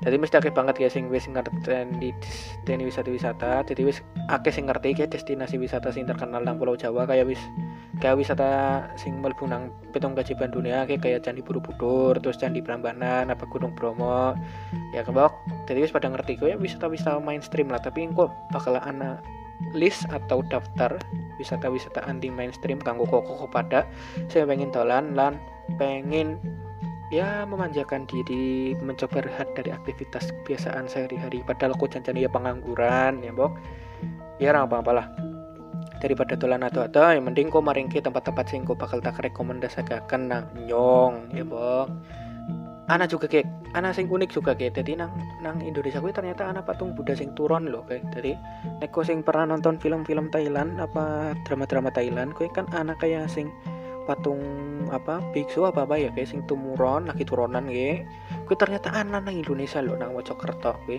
jadi 0.01 0.17
mesti 0.17 0.35
akeh 0.41 0.49
banget 0.49 0.81
ya 0.81 0.89
sing 0.89 1.13
wis 1.13 1.29
ngerti 1.29 1.85
di 2.65 2.73
wisata-wisata. 2.81 3.61
Jadi 3.69 3.81
wis 3.85 4.01
akeh 4.33 4.49
sing 4.49 4.65
ngerti 4.65 4.97
kayak 4.97 5.13
destinasi 5.13 5.61
wisata 5.61 5.93
sing 5.93 6.09
terkenal 6.09 6.41
nang 6.41 6.57
Pulau 6.57 6.73
Jawa 6.73 7.05
kayak 7.05 7.29
wis 7.29 7.41
kayak 8.01 8.17
wisata 8.17 8.81
sing 8.97 9.21
mlebu 9.21 9.45
nang 9.45 9.69
pitung 9.93 10.17
keajaiban 10.17 10.49
dunia 10.49 10.89
kayak 10.89 11.05
kayak 11.05 11.21
Candi 11.21 11.45
Borobudur 11.45 12.17
terus 12.17 12.41
Candi 12.41 12.65
Prambanan 12.65 13.29
apa 13.29 13.45
Gunung 13.45 13.77
Bromo. 13.77 14.33
Ya 14.97 15.05
kebok 15.05 15.37
jadi 15.69 15.85
wis 15.85 15.93
pada 15.93 16.09
ngerti 16.09 16.33
kayak 16.41 16.57
wisata-wisata 16.57 17.21
mainstream 17.21 17.69
lah. 17.69 17.77
Tapi 17.77 18.09
kok 18.17 18.33
bakal 18.49 18.81
ana 18.81 19.21
list 19.77 20.09
atau 20.09 20.41
daftar 20.49 20.97
wisata-wisata 21.37 22.01
anti 22.09 22.33
mainstream 22.33 22.81
kanggo 22.81 23.05
koko 23.05 23.45
pada 23.53 23.85
saya 24.33 24.49
pengen 24.49 24.73
dolan 24.73 25.13
lan 25.13 25.37
pengen 25.77 26.41
ya 27.11 27.43
memanjakan 27.43 28.07
diri 28.07 28.73
mencoba 28.79 29.27
rehat 29.27 29.51
dari 29.53 29.69
aktivitas 29.75 30.31
kebiasaan 30.41 30.87
sehari-hari. 30.87 31.43
Padahal 31.43 31.75
aku 31.75 31.91
jangan 31.91 32.15
ya 32.15 32.31
pengangguran 32.31 33.19
ya 33.19 33.35
bok 33.35 33.51
ya 34.39 34.55
apa 34.55 34.79
apa 34.79 34.91
lah. 34.95 35.07
Daripada 36.01 36.33
dolan 36.33 36.65
atau 36.65 36.81
atau 36.81 37.13
yang 37.13 37.29
mending 37.29 37.53
kok 37.53 37.61
maring 37.61 37.85
ke 37.91 38.01
tempat-tempat 38.01 38.49
sing 38.49 38.65
kok 38.65 38.79
bakal 38.79 38.97
tak 39.03 39.21
rekomendasikan 39.21 40.31
nang 40.31 40.49
nyong 40.65 41.29
ya 41.35 41.45
bok 41.45 41.91
anak 42.91 43.07
juga 43.07 43.25
kayak 43.31 43.47
anak 43.71 43.95
sing 43.95 44.11
unik 44.11 44.29
juga 44.35 44.51
kayak. 44.51 44.75
Jadi 44.75 44.99
nang 44.99 45.15
nang 45.39 45.63
Indonesia 45.63 46.03
gue 46.03 46.11
ternyata 46.11 46.51
anak 46.51 46.67
patung 46.67 46.91
Buddha 46.91 47.15
sing 47.15 47.31
turun 47.37 47.71
loh 47.71 47.87
kayak. 47.87 48.03
Jadi 48.11 48.35
neko 48.83 49.01
sing 49.07 49.23
pernah 49.23 49.55
nonton 49.55 49.79
film-film 49.79 50.27
Thailand 50.27 50.75
apa 50.77 51.31
drama-drama 51.47 51.89
Thailand 51.95 52.35
gue 52.35 52.51
kan 52.51 52.67
anak 52.75 52.99
kayak 52.99 53.31
sing 53.31 53.47
patung 54.09 54.41
apa 54.89 55.21
biksu 55.31 55.63
apa 55.63 55.85
apa 55.85 55.95
ya 55.97 56.09
kayak 56.11 56.29
sing 56.33 56.41
tumuron 56.49 57.07
lagi 57.07 57.23
turunan 57.23 57.69
gue 57.69 58.01
gue 58.49 58.55
ternyata 58.57 58.91
anak 58.91 59.29
nang 59.29 59.35
Indonesia 59.37 59.79
loh 59.79 59.95
nang 59.95 60.17
Mojokerto 60.17 60.75
gue 60.89 60.97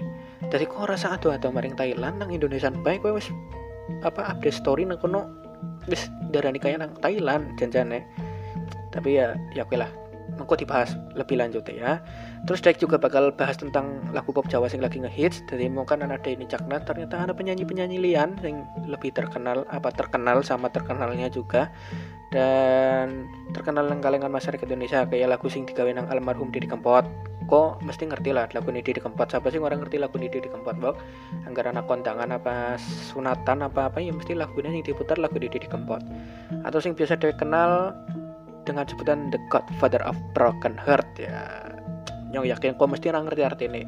jadi 0.49 0.65
kok 0.65 0.87
rasa 0.87 1.19
atau 1.19 1.35
atau 1.35 1.51
maring 1.51 1.75
Thailand 1.75 2.23
nang 2.23 2.31
Indonesia 2.31 2.71
baik 2.71 3.03
gue 3.03 3.13
wis 3.19 3.29
apa 4.07 4.33
update 4.33 4.55
story 4.55 4.87
nang 4.87 5.03
kono 5.03 5.27
wis 5.91 6.11
darah 6.31 6.55
kayak 6.55 6.79
nang 6.83 6.93
Thailand 7.03 7.59
janjane. 7.59 8.07
Tapi 8.93 9.19
ya 9.19 9.35
ya 9.57 9.65
oke 9.65 9.75
lah 9.75 9.89
mengko 10.37 10.55
dibahas 10.57 10.97
lebih 11.13 11.41
lanjut 11.41 11.67
ya 11.69 12.01
terus 12.43 12.59
Dek 12.59 12.83
juga 12.83 12.99
bakal 12.99 13.31
bahas 13.35 13.55
tentang 13.55 14.03
lagu 14.11 14.35
pop 14.35 14.51
Jawa 14.51 14.67
yang 14.67 14.83
lagi 14.83 14.99
ngehits. 14.99 15.47
Jadi 15.47 15.71
mungkin 15.71 16.03
ada 16.03 16.19
ini 16.27 16.43
cakna 16.47 16.83
ternyata 16.83 17.23
ada 17.23 17.33
penyanyi-penyanyi 17.35 18.03
lian 18.03 18.35
yang 18.43 18.67
lebih 18.85 19.15
terkenal 19.15 19.63
apa 19.71 19.95
terkenal 19.95 20.43
sama 20.43 20.67
terkenalnya 20.71 21.31
juga. 21.31 21.71
Dan 22.33 23.29
terkenal 23.53 23.87
yang 23.93 24.01
kalangan 24.01 24.33
masyarakat 24.33 24.65
Indonesia 24.65 25.05
kayak 25.05 25.37
lagu 25.37 25.47
sing 25.53 25.69
digawe 25.69 25.93
nang 25.93 26.09
almarhum 26.09 26.51
Didi 26.51 26.67
Kempot. 26.67 27.05
Kok 27.47 27.85
mesti 27.85 28.09
ngerti 28.09 28.33
lah 28.33 28.49
lagu 28.51 28.73
Didi 28.73 28.99
Kempot. 28.99 29.29
Siapa 29.29 29.53
sih 29.53 29.61
orang 29.61 29.85
ngerti 29.85 30.01
lagu 30.01 30.17
ini 30.19 30.33
Didi 30.33 30.49
Kempot 30.49 30.75
bok? 30.81 30.97
Anggaran 31.45 31.77
anak 31.79 31.87
kondangan 31.87 32.33
apa 32.33 32.81
sunatan 32.81 33.69
apa 33.69 33.93
apa 33.93 33.99
ya 34.01 34.11
mesti 34.11 34.33
lagunya 34.35 34.73
yang 34.73 34.83
diputar 34.83 35.21
lagu 35.21 35.37
Didi 35.37 35.61
Kempot. 35.61 36.01
Atau 36.65 36.81
sing 36.81 36.97
biasa 36.97 37.21
dikenal 37.21 37.93
dengan 38.63 38.87
sebutan 38.87 39.31
The 39.31 39.43
Godfather 39.51 40.03
of 40.07 40.15
Broken 40.33 40.79
Heart 40.79 41.11
ya 41.19 41.72
nyong 42.33 42.49
yakin 42.49 42.75
kau 42.81 42.89
mesti 42.89 43.13
orang 43.13 43.29
ngerti 43.29 43.43
arti 43.45 43.65
ini? 43.69 43.83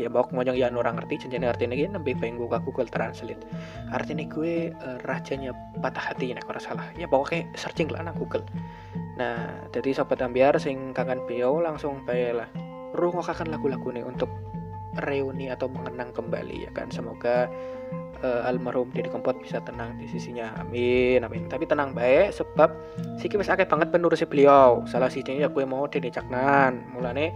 Ya 0.00 0.08
bawa 0.08 0.26
ngomong 0.32 0.56
ya 0.56 0.72
orang 0.72 0.96
ngerti 0.96 1.28
janjian 1.28 1.44
arti 1.44 1.68
ini 1.68 1.86
lebih 1.86 2.16
pengen 2.18 2.40
gue 2.40 2.48
Google 2.48 2.88
Translate. 2.88 3.44
Ini 3.92 4.24
gue 4.26 4.72
uh, 4.72 4.98
rajanya 5.04 5.52
patah 5.78 6.10
hati 6.10 6.32
ini 6.32 6.40
kalau 6.40 6.58
salah. 6.58 6.88
Ya 6.96 7.06
kayak 7.06 7.52
searching 7.54 7.92
lah 7.92 8.02
nang 8.02 8.16
Google. 8.16 8.42
Nah 9.20 9.68
jadi 9.70 9.92
sobat 9.92 10.24
ambiar 10.24 10.56
sing 10.56 10.96
kangen 10.96 11.20
bio 11.28 11.60
langsung 11.60 12.02
baik 12.08 12.32
lah. 12.32 12.48
Rungokakan 12.96 13.52
lagu-lagu 13.52 13.92
nih 13.92 14.02
untuk 14.02 14.32
reuni 15.06 15.52
atau 15.52 15.70
mengenang 15.70 16.10
kembali 16.16 16.66
ya 16.66 16.70
kan? 16.74 16.90
Semoga 16.90 17.46
uh, 18.22 18.48
almarhum 18.48 18.88
Didi 18.92 19.08
Kempot 19.08 19.36
bisa 19.40 19.60
tenang 19.64 19.96
di 19.96 20.06
sisinya. 20.08 20.52
Amin 20.60 21.24
amin. 21.24 21.48
Tapi 21.48 21.64
tenang 21.64 21.92
baik 21.96 22.36
sebab 22.36 22.70
siki 23.20 23.36
wis 23.40 23.48
akeh 23.48 23.68
banget 23.68 23.88
penurusi 23.92 24.24
beliau. 24.28 24.84
Salah 24.88 25.08
satunya 25.12 25.48
gue 25.48 25.64
mau 25.64 25.88
Dede 25.88 26.12
Caknan. 26.12 26.94
Mulane 26.94 27.32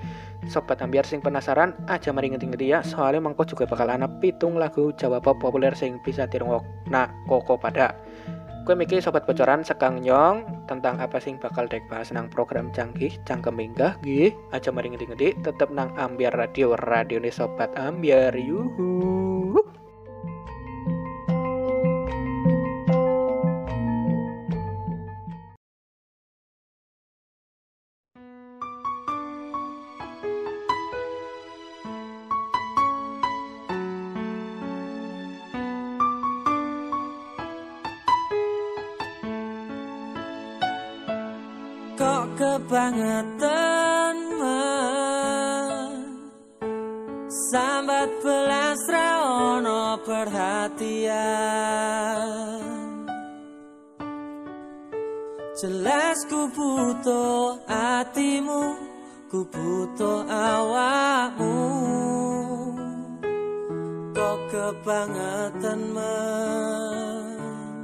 sobat 0.48 0.80
ambiar 0.84 1.08
sing 1.08 1.24
penasaran 1.24 1.72
aja 1.88 2.12
mari 2.12 2.28
ngerti-ngerti 2.32 2.66
ya 2.68 2.84
soalnya 2.84 3.24
mangko 3.24 3.48
juga 3.48 3.64
bakal 3.64 3.88
ana 3.88 4.08
pitung 4.20 4.60
lagu 4.60 4.92
Jawa 4.96 5.20
pop 5.20 5.40
populer 5.40 5.72
sing 5.72 5.96
bisa 6.04 6.28
dirungok 6.28 6.64
nah 6.92 7.08
koko 7.28 7.56
pada 7.56 7.96
gue 8.64 8.72
mikir 8.72 9.00
sobat 9.04 9.28
bocoran 9.28 9.60
sekang 9.60 10.00
nyong 10.00 10.68
tentang 10.68 10.96
apa 10.96 11.20
sing 11.20 11.36
bakal 11.36 11.68
dek 11.68 11.84
bahas 11.92 12.08
nang 12.12 12.32
program 12.32 12.72
canggih 12.72 13.12
cangkem 13.28 13.52
minggah 13.56 13.96
gih 14.00 14.32
aja 14.56 14.72
mari 14.72 14.92
ngerti-ngerti 14.92 15.36
tetep 15.44 15.68
nang 15.68 15.92
ambiar 16.00 16.32
radio 16.32 16.72
radio 16.76 17.20
nih 17.20 17.32
sobat 17.32 17.72
ambiar 17.76 18.32
yuhu 18.32 19.60
ku 59.34 59.42
butuh 59.50 60.22
awakmu. 60.30 61.58
Kok 64.14 64.38
kebangetan 64.46 65.80
man 65.90 67.82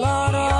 loro 0.00 0.53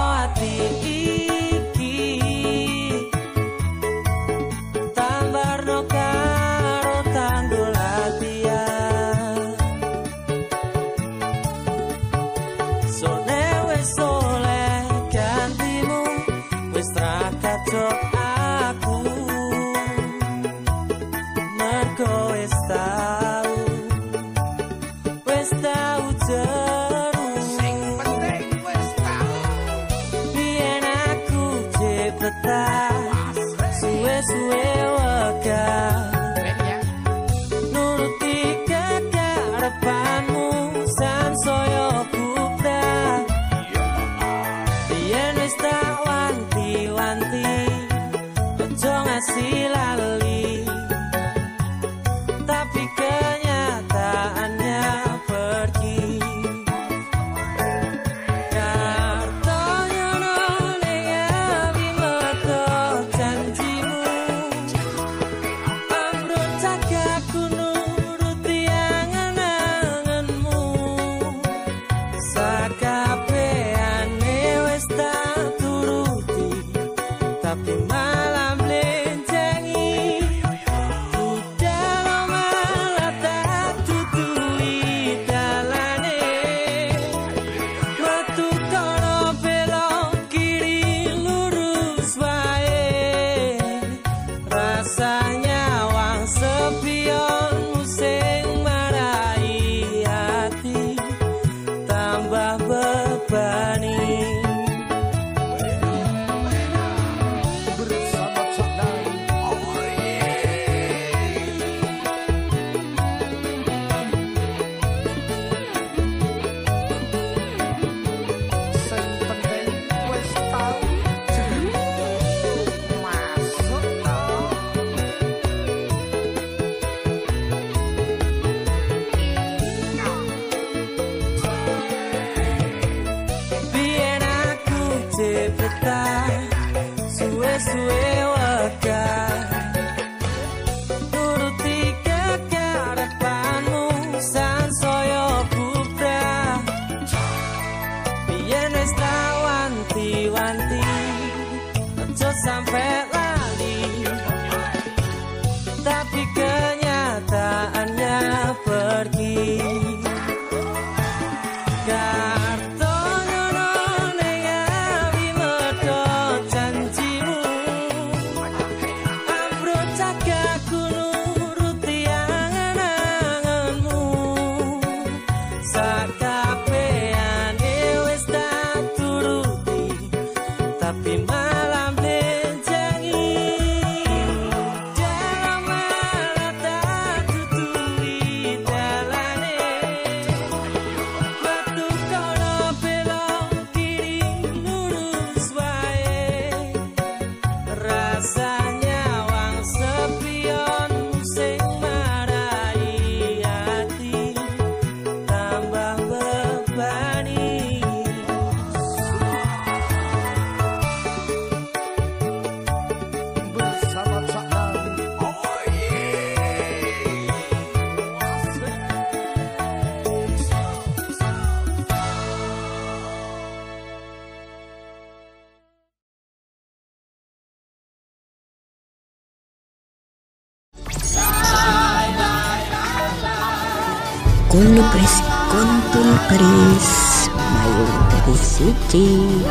kontul 236.35 236.51
keris. 236.51 236.90
Mayung 237.35 237.94
dari 238.11 238.35
siji 238.38 239.07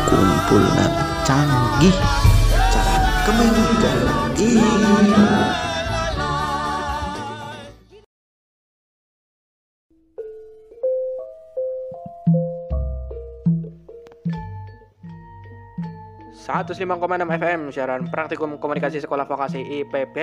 Kumpul 0.08 0.64
nang 0.76 0.96
canggih. 1.24 1.96
Cara 2.72 2.98
kemenggah 3.24 4.00
Satu 16.44 16.76
105,6 16.76 17.40
FM 17.40 17.62
siaran 17.72 18.04
praktikum 18.12 18.60
komunikasi 18.60 19.00
sekolah 19.00 19.24
vokasi 19.24 19.64
IPB 19.64 20.18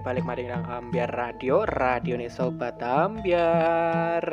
balik 0.00 0.24
mari 0.24 0.48
nang 0.48 0.64
Ambiar 0.64 1.12
Radio 1.12 1.68
Radio 1.68 2.16
nih 2.16 2.32
sobat 2.32 2.80
Ambiar 2.80 4.24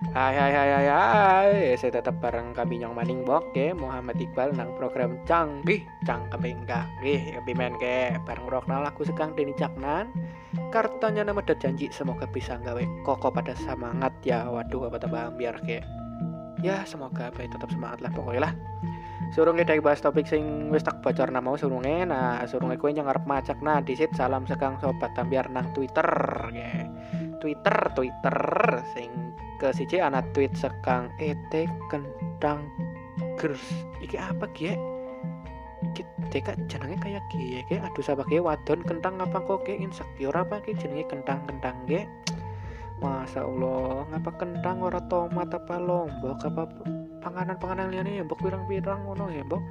Hai 0.00 0.32
hai 0.32 0.52
hai 0.56 0.70
hai 0.72 0.88
hai. 0.88 1.52
Saya 1.76 2.00
tetap 2.00 2.24
bareng 2.24 2.56
kami 2.56 2.80
nyong 2.80 2.96
maning 2.96 3.20
boke 3.20 3.76
Muhammad 3.76 4.16
Iqbal 4.16 4.56
nang 4.56 4.72
program 4.80 5.20
canggih 5.28 5.84
cangkem 6.08 6.64
gih 7.04 7.36
lebih 7.36 7.52
main 7.52 7.76
ke 7.76 8.16
bareng 8.24 8.48
rokna 8.48 8.80
laku 8.80 9.04
sekang 9.04 9.36
Deni 9.36 9.52
Caknan. 9.52 10.08
Kartonya 10.72 11.20
nama 11.20 11.44
dan 11.44 11.60
janji 11.60 11.92
semoga 11.92 12.24
bisa 12.24 12.56
gawe 12.56 12.80
koko 13.04 13.28
pada 13.28 13.52
semangat. 13.52 14.16
Ya 14.24 14.48
waduh 14.48 14.88
apa 14.88 14.96
tambah 14.96 15.36
Ambiar 15.36 15.60
ke. 15.68 15.84
Ya 16.64 16.80
semoga 16.88 17.28
baik 17.36 17.52
tetap 17.52 17.68
semangat 17.68 18.00
lah 18.00 18.08
pokoknya 18.16 18.48
lah. 18.48 18.52
Surunge 19.36 19.68
dari 19.68 19.84
bahas 19.84 20.00
topik 20.00 20.24
sing 20.24 20.72
wis 20.72 20.80
tak 20.80 21.04
bocor 21.04 21.28
mau 21.28 21.60
surunge. 21.60 22.08
Nah 22.08 22.40
surunge 22.48 22.80
kue 22.80 22.88
yang 22.88 23.04
ngarep 23.04 23.28
macak 23.28 23.60
nah 23.60 23.84
disit 23.84 24.08
salam 24.16 24.48
sekang 24.48 24.80
sobat 24.80 25.12
tambiar 25.12 25.52
nang 25.52 25.68
Twitter 25.76 26.08
ya. 26.56 26.88
Twitter 27.36 27.76
Twitter 27.92 28.36
sing 28.96 29.36
ke 29.60 29.68
siji 29.76 30.00
anak 30.00 30.24
tweet 30.32 30.56
sekang 30.56 31.12
ete 31.20 31.68
kentang 31.92 32.64
gers. 33.36 33.60
Iki 34.00 34.16
apa 34.16 34.48
kie 34.56 34.74
Kita 36.30 36.56
jenenge 36.70 36.96
kayak 37.00 37.24
kie 37.28 37.60
ke 37.68 37.76
aduh 37.76 38.04
sabah 38.04 38.24
kie 38.24 38.40
wadon 38.40 38.80
kentang 38.88 39.20
apa 39.20 39.42
kok 39.44 39.68
ke 39.68 39.76
insecure 39.76 40.32
apa 40.32 40.64
ke 40.64 40.72
jenenge 40.72 41.04
kentang 41.12 41.44
kentang 41.44 41.76
ge 41.84 42.08
Masa 43.00 43.48
Allah, 43.48 44.04
ngapa 44.12 44.30
kentang 44.36 44.84
ora 44.84 45.00
tomat 45.08 45.48
apa 45.56 45.80
lombok? 45.80 46.36
Apa 46.44 46.68
panganan-panganan 47.24 47.88
liane 47.88 48.20
ya 48.20 48.22
mbok 48.28 48.44
pirang-pirang 48.44 49.08
ngono 49.08 49.32
ya 49.32 49.40
mbok. 49.40 49.64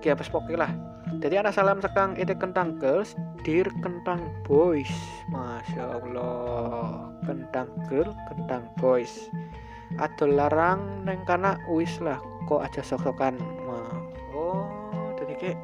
Ki 0.00 0.08
apa 0.08 0.24
pokoke 0.24 0.56
lah. 0.56 0.72
Jadi 1.20 1.36
anak 1.36 1.52
salam 1.52 1.84
sekang 1.84 2.16
itu 2.16 2.32
kentang 2.32 2.80
girls, 2.80 3.12
dir 3.44 3.68
kentang 3.84 4.24
boys. 4.48 4.88
Masya 5.28 6.00
Allah, 6.00 7.12
kentang 7.28 7.68
girl, 7.90 8.08
kentang 8.32 8.64
boys. 8.80 9.28
Adol 10.00 10.38
larang 10.40 11.04
neng 11.04 11.20
kana 11.28 11.60
wis 11.68 12.00
lah, 12.00 12.16
kok 12.48 12.64
aja 12.64 12.80
sok-sokan. 12.80 13.36
Oh, 14.32 15.12
jadi 15.18 15.34
kayak 15.36 15.58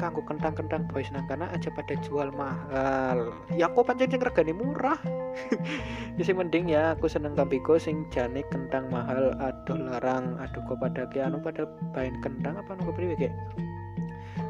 kanggo 0.00 0.24
kentang-kentang 0.24 0.88
boys 0.88 1.12
nang 1.12 1.28
kana 1.28 1.52
aja 1.52 1.68
pada 1.68 1.92
jual 2.00 2.32
mahal. 2.32 3.36
Ya 3.52 3.68
kok 3.68 3.84
pancen 3.84 4.08
sing 4.08 4.24
regane 4.24 4.56
murah. 4.56 4.96
ya 6.16 6.22
sing 6.24 6.36
mending 6.40 6.72
ya 6.72 6.96
aku 6.96 7.06
seneng 7.06 7.36
kambiko 7.36 7.76
sing 7.76 8.08
jane 8.08 8.42
kentang 8.48 8.88
mahal 8.88 9.36
aduh 9.38 9.78
larang 9.78 10.36
aduh 10.40 10.62
kok 10.66 10.78
pada 10.80 11.06
ke 11.06 11.22
anu 11.22 11.38
pada 11.38 11.68
bain 11.94 12.16
kentang 12.18 12.58
apa 12.58 12.74
nunggu 12.74 12.92
priwe 12.96 13.14
ke 13.14 13.30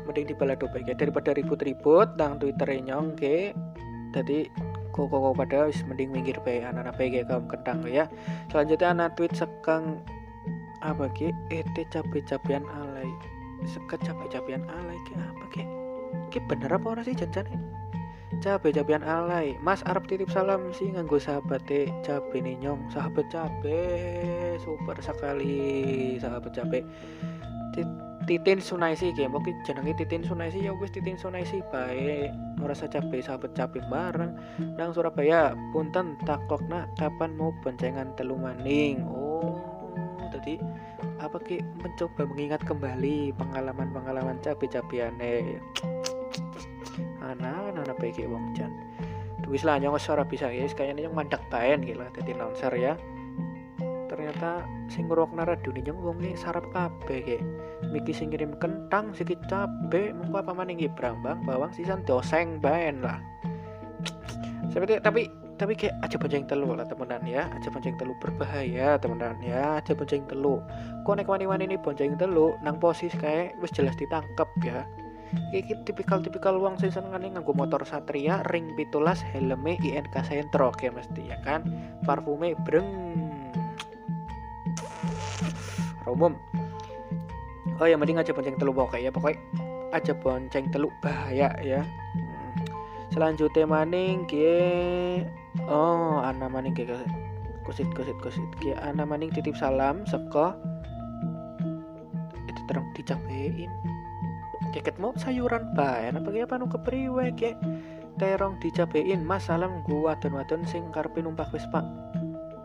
mending 0.09 0.27
di 0.31 0.35
balado 0.37 0.67
baik 0.71 0.89
ya 0.89 0.95
daripada 0.97 1.35
ribut-ribut 1.35 2.15
nang 2.17 2.41
twitter 2.41 2.69
nyong 2.69 3.15
ke 3.19 3.53
jadi 4.11 4.51
kok 4.91 5.07
kok 5.07 5.35
pada 5.39 5.71
wis 5.71 5.81
mending 5.87 6.11
minggir 6.11 6.37
bae 6.43 6.61
anak-anak 6.67 6.95
bae 6.99 7.23
kaum 7.25 7.47
kentang 7.47 7.79
ya. 7.87 8.11
Selanjutnya 8.51 8.89
anak 8.91 9.15
tweet 9.15 9.33
sekang 9.33 10.03
apa 10.83 11.07
ke 11.15 11.31
ete 11.55 11.87
cabe-cabean 11.89 12.67
alay. 12.67 13.09
Seket 13.65 14.03
cabe-cabean 14.03 14.67
alay 14.67 14.99
ke 15.07 15.15
apa 15.15 15.45
ke 15.55 15.63
ke 16.35 16.39
bener 16.51 16.75
apa 16.75 16.99
orang 16.99 17.07
sih 17.07 17.15
janjane? 17.15 17.55
Cabe 18.43 18.75
cabean 18.75 19.07
alay. 19.07 19.55
Mas 19.63 19.85
Arab 19.87 20.11
titip 20.11 20.31
salam 20.33 20.75
sih 20.75 20.91
nganggo 20.91 21.23
sahabat 21.23 21.63
cabe 22.03 22.37
nih 22.43 22.59
nyong. 22.59 22.91
Sahabat 22.91 23.31
cabe 23.31 23.79
super 24.59 24.99
sekali 24.99 26.19
sahabat 26.19 26.51
cabe 26.51 26.83
titin 28.29 28.61
sunaisi 28.61 29.17
game 29.17 29.33
oke 29.33 29.49
jenenge 29.65 29.97
titin 29.97 30.21
sunaisi 30.21 30.65
ya 30.65 30.73
wis 30.77 30.93
titin 30.93 31.17
sunaisi 31.17 31.65
baik 31.73 32.31
merasa 32.61 32.85
cabe 32.87 33.25
sahabat 33.25 33.57
cabe 33.57 33.81
bareng. 33.89 34.37
Nang 34.77 34.93
Surabaya 34.93 35.57
punten 35.73 36.21
takokna 36.29 36.85
kapan 37.01 37.33
mau 37.35 37.57
boncengan 37.65 38.13
telu 38.15 38.37
maning. 38.37 39.01
Oh 39.09 39.57
tadi 40.31 40.61
apa 41.19 41.37
ki 41.43 41.61
mencoba 41.83 42.23
mengingat 42.29 42.63
kembali 42.63 43.35
pengalaman-pengalaman 43.35 44.39
cabe-cabeane. 44.45 45.59
Anak 47.25 47.75
anak 47.77 47.97
baik 47.99 48.21
wong 48.29 48.53
jan. 48.53 48.71
Tulis 49.41 49.67
lah 49.67 49.81
nyong 49.81 49.99
suara 49.99 50.23
bisa 50.23 50.47
guys 50.47 50.77
kayaknya 50.77 51.09
nyong 51.09 51.17
mandak 51.17 51.43
baen 51.51 51.83
gitu 51.83 51.99
lah 51.99 52.13
jadi 52.15 52.39
announcer 52.39 52.73
ya 52.79 52.95
ternyata 54.31 54.63
sing 54.87 55.11
ngrungokna 55.11 55.43
radio 55.43 55.75
nyong 55.75 55.99
wong 56.07 56.17
nih 56.23 56.39
sarap 56.39 56.63
kabeh 56.71 57.19
kayak 57.27 57.43
Miki 57.91 58.15
sing 58.15 58.31
ngirim 58.31 58.55
kentang 58.63 59.11
sikit 59.11 59.43
cabe 59.51 60.15
mengko 60.15 60.39
apa 60.39 60.55
maning 60.55 60.79
brambang 60.95 61.43
bawang 61.43 61.75
sisan 61.75 62.07
doseng 62.07 62.63
baen 62.63 63.03
lah. 63.03 63.19
Seperti 64.71 65.03
tapi 65.03 65.27
tapi 65.59 65.75
kayak 65.75 65.99
aja 66.07 66.15
bonceng 66.15 66.47
telu 66.47 66.79
lah 66.79 66.87
temenan 66.87 67.27
ya. 67.27 67.51
Aja 67.51 67.75
bonceng 67.75 67.99
telu 67.99 68.15
berbahaya 68.23 68.95
temenan 69.03 69.35
ya. 69.43 69.83
Aja 69.83 69.99
bonceng 69.99 70.23
telu. 70.31 70.63
Kok 71.03 71.19
nek 71.19 71.27
wani-wani 71.27 71.67
ini 71.67 71.75
bonceng 71.75 72.15
telu 72.15 72.55
nang 72.63 72.79
posisi 72.79 73.19
kayak 73.19 73.59
wis 73.59 73.75
jelas 73.75 73.99
ditangkep 73.99 74.47
ya. 74.63 74.87
Iki 75.51 75.87
tipikal-tipikal 75.87 76.59
wong 76.59 76.79
sing 76.79 76.95
senengane 76.95 77.35
nganggo 77.35 77.55
motor 77.55 77.83
Satria 77.83 78.47
ring 78.51 78.75
pitulas 78.79 79.23
helme 79.35 79.79
INK 79.79 80.15
Sentro 80.23 80.71
ya 80.79 80.95
mesti 80.95 81.23
ya 81.27 81.39
kan? 81.43 81.67
Parfume 82.07 82.55
breng 82.67 83.30
umum 86.07 86.33
oh 87.81 87.87
ya 87.89 87.97
mending 87.97 88.21
aja 88.21 88.33
bonceng 88.37 88.57
telu 88.61 88.73
pokoknya 88.73 89.09
ya 89.09 89.11
pokoknya 89.11 89.41
aja 89.91 90.13
bonceng 90.15 90.71
telu 90.71 90.89
bahaya 91.03 91.51
ya. 91.61 91.83
Hmm. 91.83 92.55
selanjutnya 93.11 93.67
maning 93.67 94.23
kie 94.29 95.27
oh 95.67 96.23
ana 96.23 96.47
maning 96.47 96.77
kie 96.77 96.87
kusit 97.67 97.87
kusit 97.93 98.17
kusit. 98.23 98.47
Kie 98.63 98.77
ana 98.79 99.03
maning 99.03 99.33
titip 99.35 99.59
salam 99.59 100.07
seko 100.07 100.55
itu 102.47 102.61
terang 102.71 102.87
dicapein 102.95 103.71
keket 104.71 105.03
mau 105.03 105.11
sayuran 105.19 105.75
bae 105.75 106.15
apa 106.15 106.29
kaya 106.31 106.47
panu 106.47 106.71
kepriwe 106.71 107.35
kek 107.35 107.59
terong 108.23 108.61
dicabein 108.63 109.25
mas 109.27 109.51
salam 109.51 109.83
gua 109.83 110.15
wadon-wadon 110.15 110.63
sing 110.69 110.87
karepe 110.95 111.25
numpak 111.25 111.51
Vespa 111.51 111.83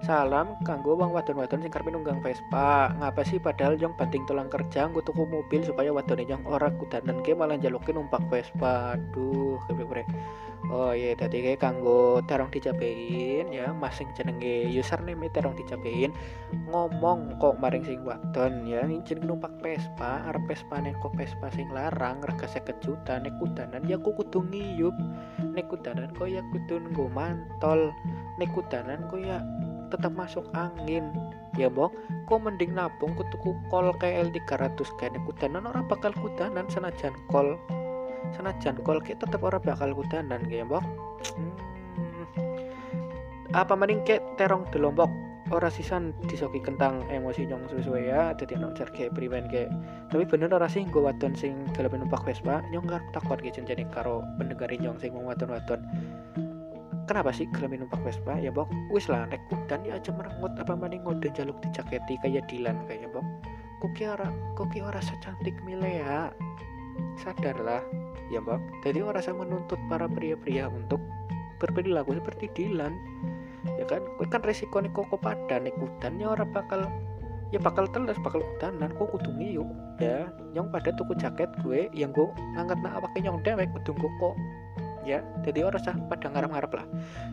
salam 0.06 0.54
kanggo 0.62 0.94
wong 0.94 1.18
wadon-wadon 1.18 1.66
sing 1.66 1.74
karepe 1.74 1.90
nunggang 1.90 2.22
Vespa. 2.22 2.94
Ngapa 3.02 3.26
sih 3.26 3.42
padahal 3.42 3.74
jong 3.82 3.98
banting 3.98 4.22
tulang 4.30 4.54
kerja 4.54 4.86
nggo 4.86 5.02
tuku 5.02 5.26
mobil 5.26 5.66
supaya 5.66 5.90
wadone 5.90 6.30
jong 6.30 6.46
ora 6.46 6.70
kudanan 6.70 7.26
ke 7.26 7.34
malah 7.34 7.58
njaluke 7.58 7.90
numpak 7.90 8.22
Vespa? 8.30 8.94
Aduh 8.94 9.58
kepiye 9.66 10.06
Oh 10.66 10.98
iya 10.98 11.14
tadi 11.14 11.46
kayak 11.46 11.62
kanggo 11.62 12.26
terong 12.26 12.50
dicabein 12.50 13.54
ya 13.54 13.70
mas 13.70 14.02
sing 14.02 14.10
jenenge 14.18 14.66
username 14.74 15.30
terong 15.30 15.54
dicabein 15.54 16.10
ngomong 16.74 17.38
kok 17.38 17.62
maring 17.62 17.86
sing 17.86 18.02
wadon 18.02 18.66
ya 18.66 18.82
jeneng 19.06 19.38
numpak 19.38 19.54
Vespa 19.62 20.26
arep 20.26 20.42
Vespa 20.50 20.82
kok 20.82 21.14
Vespa 21.14 21.54
sing 21.54 21.70
larang 21.70 22.18
rega 22.26 22.50
50 22.50 22.82
juta 22.82 23.22
nek 23.22 23.38
kudanan 23.38 23.86
ya 23.86 24.02
aku 24.02 24.18
kudu 24.18 24.42
ngiyup 24.50 24.96
nek 25.54 25.70
kudanan 25.70 26.10
kok 26.18 26.34
ya 26.34 26.42
kudu 26.50 26.82
nggo 26.82 27.14
mantol 27.14 27.94
nek 28.42 28.50
kudanan 28.50 29.06
kok 29.06 29.22
ya 29.22 29.38
tetap 29.92 30.12
masuk 30.14 30.46
angin. 30.56 31.10
Ya 31.56 31.72
bok. 31.72 31.96
Kok 32.28 32.40
mending 32.42 32.76
nabung 32.76 33.14
ku 33.16 33.24
tuku 33.32 33.56
kol 33.72 33.94
KL 34.02 34.34
300 34.34 35.00
kene 35.00 35.18
kudanan 35.24 35.70
ora 35.70 35.82
bakal 35.86 36.12
kudanan 36.18 36.68
senajan 36.68 37.14
kol. 37.30 37.56
Senajan 38.36 38.82
kol 38.84 39.00
ki 39.00 39.16
tetep 39.16 39.42
ora 39.42 39.62
bakal 39.62 39.94
kudanan 39.94 40.44
ya 40.50 40.66
bok. 40.66 40.84
Hmm. 41.36 41.54
apa 43.56 43.72
mending 43.72 44.04
kek 44.04 44.20
terong 44.36 44.68
delombok 44.68 45.08
ora 45.54 45.72
sisan 45.72 46.12
disoki 46.28 46.60
kentang 46.60 47.08
emosi 47.08 47.48
nyong 47.48 47.72
sesuai 47.72 48.04
ya 48.04 48.36
dadi 48.36 48.60
nang 48.60 48.76
kayak 48.76 49.14
priwen 49.16 49.48
kayak. 49.48 49.72
Tapi 50.12 50.28
bener 50.28 50.52
ora 50.52 50.68
sih 50.68 50.84
gue 50.84 51.00
wadon 51.00 51.38
sing 51.38 51.56
dalam 51.72 52.04
numpak 52.04 52.26
Vespa? 52.28 52.66
Nyong 52.74 52.84
gak 52.84 53.16
takut 53.16 53.40
gitu 53.40 53.62
jadi 53.62 53.88
karo 53.94 54.26
pendengarin 54.42 54.84
nyong 54.84 54.98
sing 55.00 55.16
mau 55.16 55.30
wadon-wadon 55.30 55.80
kenapa 57.06 57.30
sih 57.34 57.50
gelem 57.50 57.86
numpak 57.86 58.02
Vespa? 58.02 58.38
Ya 58.38 58.50
bok 58.54 58.70
wis 58.94 59.10
lah 59.10 59.30
nek 59.30 59.42
udan 59.50 59.82
ya 59.86 59.98
aja 59.98 60.12
merengut 60.12 60.54
apa 60.58 60.74
mending 60.74 61.06
ngode 61.06 61.30
jaluk 61.34 61.58
dijaketi 61.62 62.20
kayak 62.22 62.46
Dilan 62.50 62.86
kayak 62.90 63.10
bok 63.14 63.26
kok 63.84 63.92
ki 63.94 64.04
ora 64.10 64.28
kok 64.58 64.68
ki 64.74 64.80
ora 64.82 65.00
secantik 65.02 65.56
Milea 65.64 66.34
sadarlah. 67.22 67.84
Ya 68.34 68.42
bok 68.42 68.62
jadi 68.82 69.06
ora 69.06 69.22
usah 69.22 69.38
menuntut 69.38 69.78
para 69.88 70.10
pria-pria 70.10 70.66
untuk 70.70 71.00
berperilaku 71.62 72.18
seperti 72.18 72.50
Dilan 72.54 72.94
ya 73.78 73.86
kan? 73.86 74.02
Kue 74.18 74.28
kan 74.30 74.42
resiko 74.46 74.82
nih 74.82 74.94
koko 74.94 75.18
pada 75.18 75.62
nih 75.62 75.74
udan 75.78 76.22
ya 76.22 76.34
ora 76.34 76.46
bakal 76.46 76.90
ya 77.54 77.60
bakal 77.62 77.86
teles 77.88 78.18
bakal 78.20 78.42
udanan 78.42 78.90
kok 78.98 79.14
kudu 79.14 79.30
ngiyuk 79.38 79.70
ya 80.02 80.26
nyong 80.52 80.74
pada 80.74 80.90
tuku 80.98 81.14
jaket 81.16 81.50
gue 81.62 81.88
yang 81.94 82.10
gue 82.12 82.28
ngangkat 82.58 82.78
nak 82.82 83.00
awake 83.00 83.20
nyong 83.22 83.40
dewek 83.46 83.70
kudu 83.72 83.94
kok 83.96 84.36
ya 85.06 85.22
jadi 85.46 85.70
orang 85.70 85.82
sah 85.82 85.96
pada 86.10 86.28
ngarep-ngarep 86.28 86.72
lah. 86.76 86.86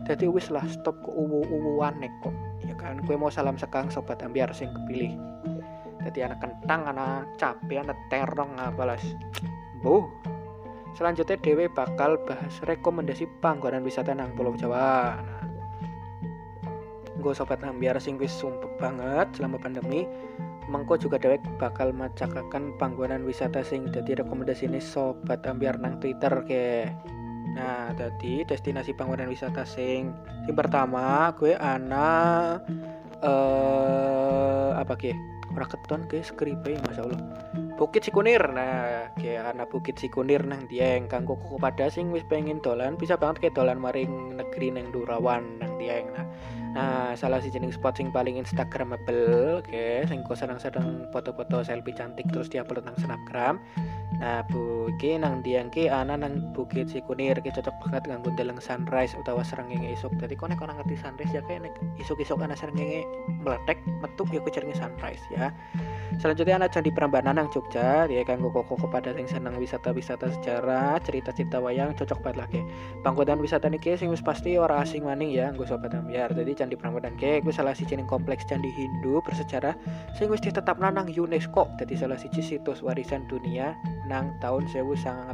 Jadi 0.06 0.28
wis 0.28 0.52
lah 0.52 0.62
stop 0.68 1.00
ke 1.00 1.10
uwu-uwuan 1.10 1.98
kok. 2.20 2.36
Ya 2.62 2.76
kan 2.76 3.00
gue 3.02 3.16
mau 3.16 3.32
salam 3.32 3.56
sekang 3.56 3.88
sobat 3.88 4.20
ambiar 4.22 4.52
sing 4.52 4.70
kepilih. 4.70 5.16
Jadi 6.04 6.18
anak 6.22 6.44
kentang 6.44 6.92
anak 6.92 7.26
capek 7.40 7.82
anak 7.82 7.98
terong 8.10 8.58
apalas 8.58 9.02
bu 9.82 10.06
selanjutnya 10.94 11.40
dewe 11.42 11.66
bakal 11.72 12.20
bahas 12.22 12.54
rekomendasi 12.62 13.26
panggonan 13.42 13.82
wisata 13.82 14.14
nang 14.14 14.36
Pulau 14.36 14.54
Jawa. 14.54 15.18
Nah, 15.18 15.42
gue 17.18 17.32
sobat 17.34 17.62
ambiar 17.64 17.98
sing 18.02 18.18
wis 18.18 18.34
sumpah 18.34 18.70
banget 18.78 19.30
selama 19.38 19.58
pandemi 19.58 20.06
mengko 20.70 20.94
juga 20.98 21.18
dewek 21.18 21.42
bakal 21.58 21.90
macakakan 21.90 22.74
panggonan 22.78 23.26
wisata 23.26 23.62
sing 23.66 23.90
jadi 23.90 24.22
rekomendasi 24.22 24.70
ini 24.70 24.78
sobat 24.78 25.42
ambiar 25.46 25.78
nang 25.78 25.98
Twitter 25.98 26.32
ke 26.46 26.86
Nah, 27.52 27.90
tadi 27.92 28.46
destinasi 28.46 28.94
panggonan 28.94 29.28
wisata 29.28 29.66
sing 29.66 30.14
sing 30.46 30.54
pertama 30.54 31.34
gue 31.36 31.58
ana 31.58 32.08
eh 33.22 34.70
apa 34.78 34.94
ke? 34.94 35.12
Ora 35.52 35.68
keton 35.68 36.08
ke 36.08 36.24
skripe 36.24 36.80
Masya 36.80 37.02
Allah. 37.04 37.20
Bukit 37.76 38.08
Sikunir. 38.08 38.40
Nah, 38.40 39.12
ke 39.20 39.36
ana 39.36 39.68
Bukit 39.68 40.00
Sikunir 40.00 40.40
nang 40.48 40.64
Dieng 40.64 41.12
kanggo 41.12 41.36
koko 41.36 41.60
pada 41.60 41.92
sing 41.92 42.08
wis 42.08 42.24
pengen 42.24 42.56
dolan 42.64 42.96
bisa 42.96 43.20
banget 43.20 43.36
ke 43.44 43.48
dolan 43.52 43.76
maring 43.76 44.40
negeri 44.40 44.72
nang 44.72 44.88
Durawan 44.88 45.60
nang 45.60 45.76
Dieng. 45.76 46.08
Nah, 46.16 46.24
Nah, 46.72 47.12
salah 47.12 47.36
si 47.44 47.52
jenis 47.52 47.76
spot 47.76 48.00
sing 48.00 48.08
paling 48.08 48.40
instagramable, 48.40 49.60
oke, 49.60 50.08
sing 50.08 50.24
kok 50.24 50.40
sedang-sedang 50.40 51.04
foto-foto 51.12 51.60
selfie 51.60 51.92
cantik 51.92 52.24
terus 52.32 52.48
dia 52.48 52.64
upload 52.64 52.88
nang 52.88 52.96
snapgram. 52.96 53.60
Nah, 54.22 54.46
bu, 54.46 54.86
iki 54.86 55.18
nang 55.18 55.42
diang 55.42 55.66
ki 55.66 55.90
ana 55.90 56.14
nang 56.14 56.54
bukit 56.54 56.86
Sikunir, 56.86 57.42
ki 57.42 57.50
cocok 57.50 57.74
banget 57.82 58.06
nganggo 58.06 58.30
deleng 58.38 58.62
sunrise 58.62 59.18
utawa 59.18 59.42
serengenge 59.42 59.98
isuk. 59.98 60.14
Dadi 60.14 60.38
kok 60.38 60.46
nek 60.46 60.62
ngerti 60.62 60.94
sunrise 60.94 61.34
ya 61.34 61.42
kayak 61.42 61.66
nek 61.66 61.74
isuk-isuk 61.98 62.38
ana 62.38 62.54
serengenge 62.54 63.02
meletek 63.42 63.82
metu 63.98 64.22
ya 64.30 64.38
kucing 64.38 64.70
sunrise 64.78 65.26
ya. 65.34 65.50
Selanjutnya 66.22 66.54
ana 66.54 66.70
Candi 66.70 66.94
Prambanan 66.94 67.34
nang 67.34 67.50
Jogja, 67.50 68.06
ya 68.06 68.22
kanggo 68.22 68.54
koko 68.54 68.78
pada 68.86 69.10
sing 69.10 69.26
seneng 69.26 69.58
wisata-wisata 69.58 70.30
sejarah, 70.38 71.02
cerita-cerita 71.02 71.58
wayang 71.58 71.90
cocok 71.98 72.22
banget 72.22 72.38
lagi. 72.46 72.60
Panggonan 73.02 73.42
wisata 73.42 73.66
niki 73.66 73.98
sing 73.98 74.06
wis 74.06 74.22
pasti 74.22 74.54
ora 74.54 74.86
asing 74.86 75.02
maning 75.02 75.34
ya, 75.34 75.50
nggo 75.50 75.66
sobat 75.66 75.98
ambiar. 75.98 76.30
Jadi 76.30 76.54
Candi 76.54 76.78
Prambanan 76.78 77.18
ke 77.18 77.42
gue 77.42 77.50
salah 77.50 77.74
siji 77.74 77.98
kompleks 78.06 78.46
candi 78.46 78.70
Hindu 78.70 79.18
bersejarah 79.26 79.74
sing 80.14 80.30
wis 80.30 80.38
ditetapna 80.38 80.94
nang 80.94 81.10
UNESCO. 81.10 81.66
Jadi 81.82 81.98
salah 81.98 82.20
siji 82.20 82.38
situs 82.38 82.86
warisan 82.86 83.26
dunia 83.26 83.74
nang 84.12 84.36
tahun 84.44 84.68
1991. 84.68 85.32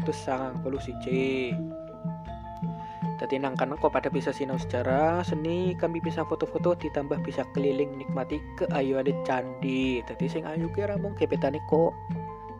Tadi 3.19 3.35
nang 3.43 3.59
kana 3.59 3.75
kok 3.75 3.91
pada 3.91 4.07
bisa 4.07 4.31
sinau 4.31 4.55
sejarah 4.55 5.27
seni 5.27 5.75
kami 5.75 5.99
bisa 5.99 6.23
foto-foto 6.23 6.79
ditambah 6.79 7.19
bisa 7.27 7.43
keliling 7.51 7.99
nikmati 7.99 8.38
keayuan 8.55 9.11
candi. 9.27 9.99
Tadi 10.07 10.31
sing 10.31 10.47
ayu 10.47 10.71
kira 10.71 10.95
mung 10.95 11.19
gebetane 11.19 11.59
kok 11.67 11.91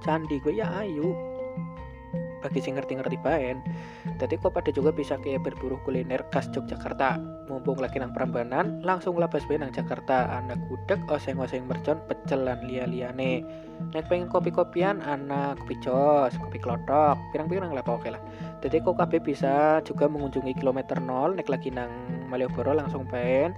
candi 0.03 0.43
gue 0.43 0.59
ya 0.59 0.67
ayu 0.83 1.15
bagi 2.41 2.63
sing 2.63 2.79
ngerti-ngerti 2.79 3.19
baen 3.21 3.61
Tadi 4.19 4.35
kok 4.35 4.51
pada 4.51 4.75
juga 4.75 4.91
bisa 4.91 5.15
kayak 5.15 5.47
berburu 5.47 5.79
kuliner 5.87 6.27
khas 6.35 6.51
Yogyakarta. 6.51 7.23
Mumpung 7.47 7.79
lagi 7.79 8.03
nang 8.03 8.11
Prambanan 8.11 8.83
langsung 8.83 9.15
labas 9.15 9.47
bae 9.47 9.63
nang 9.63 9.71
Jakarta. 9.71 10.27
Anak 10.35 10.59
gudeg 10.67 10.99
oseng-oseng 11.07 11.71
mercon 11.71 12.03
pecel 12.11 12.43
lan 12.43 12.67
lia-liane. 12.67 13.47
Nek 13.95 14.11
pengen 14.11 14.27
kopi-kopian 14.27 14.99
anak 15.07 15.63
kopi 15.63 15.79
jos 15.79 16.35
kopi 16.35 16.59
klotok 16.59 17.15
pirang-pirang 17.31 17.71
lah 17.71 17.87
oke 17.87 18.11
lah. 18.11 18.19
Jadi 18.59 18.83
kok 18.83 18.99
KB 18.99 19.23
bisa 19.23 19.79
juga 19.87 20.11
mengunjungi 20.11 20.59
kilometer 20.59 20.99
0 20.99 21.39
nek 21.39 21.47
lagi 21.47 21.71
nang 21.71 21.95
Malioboro 22.27 22.75
langsung 22.75 23.07
pengen 23.07 23.55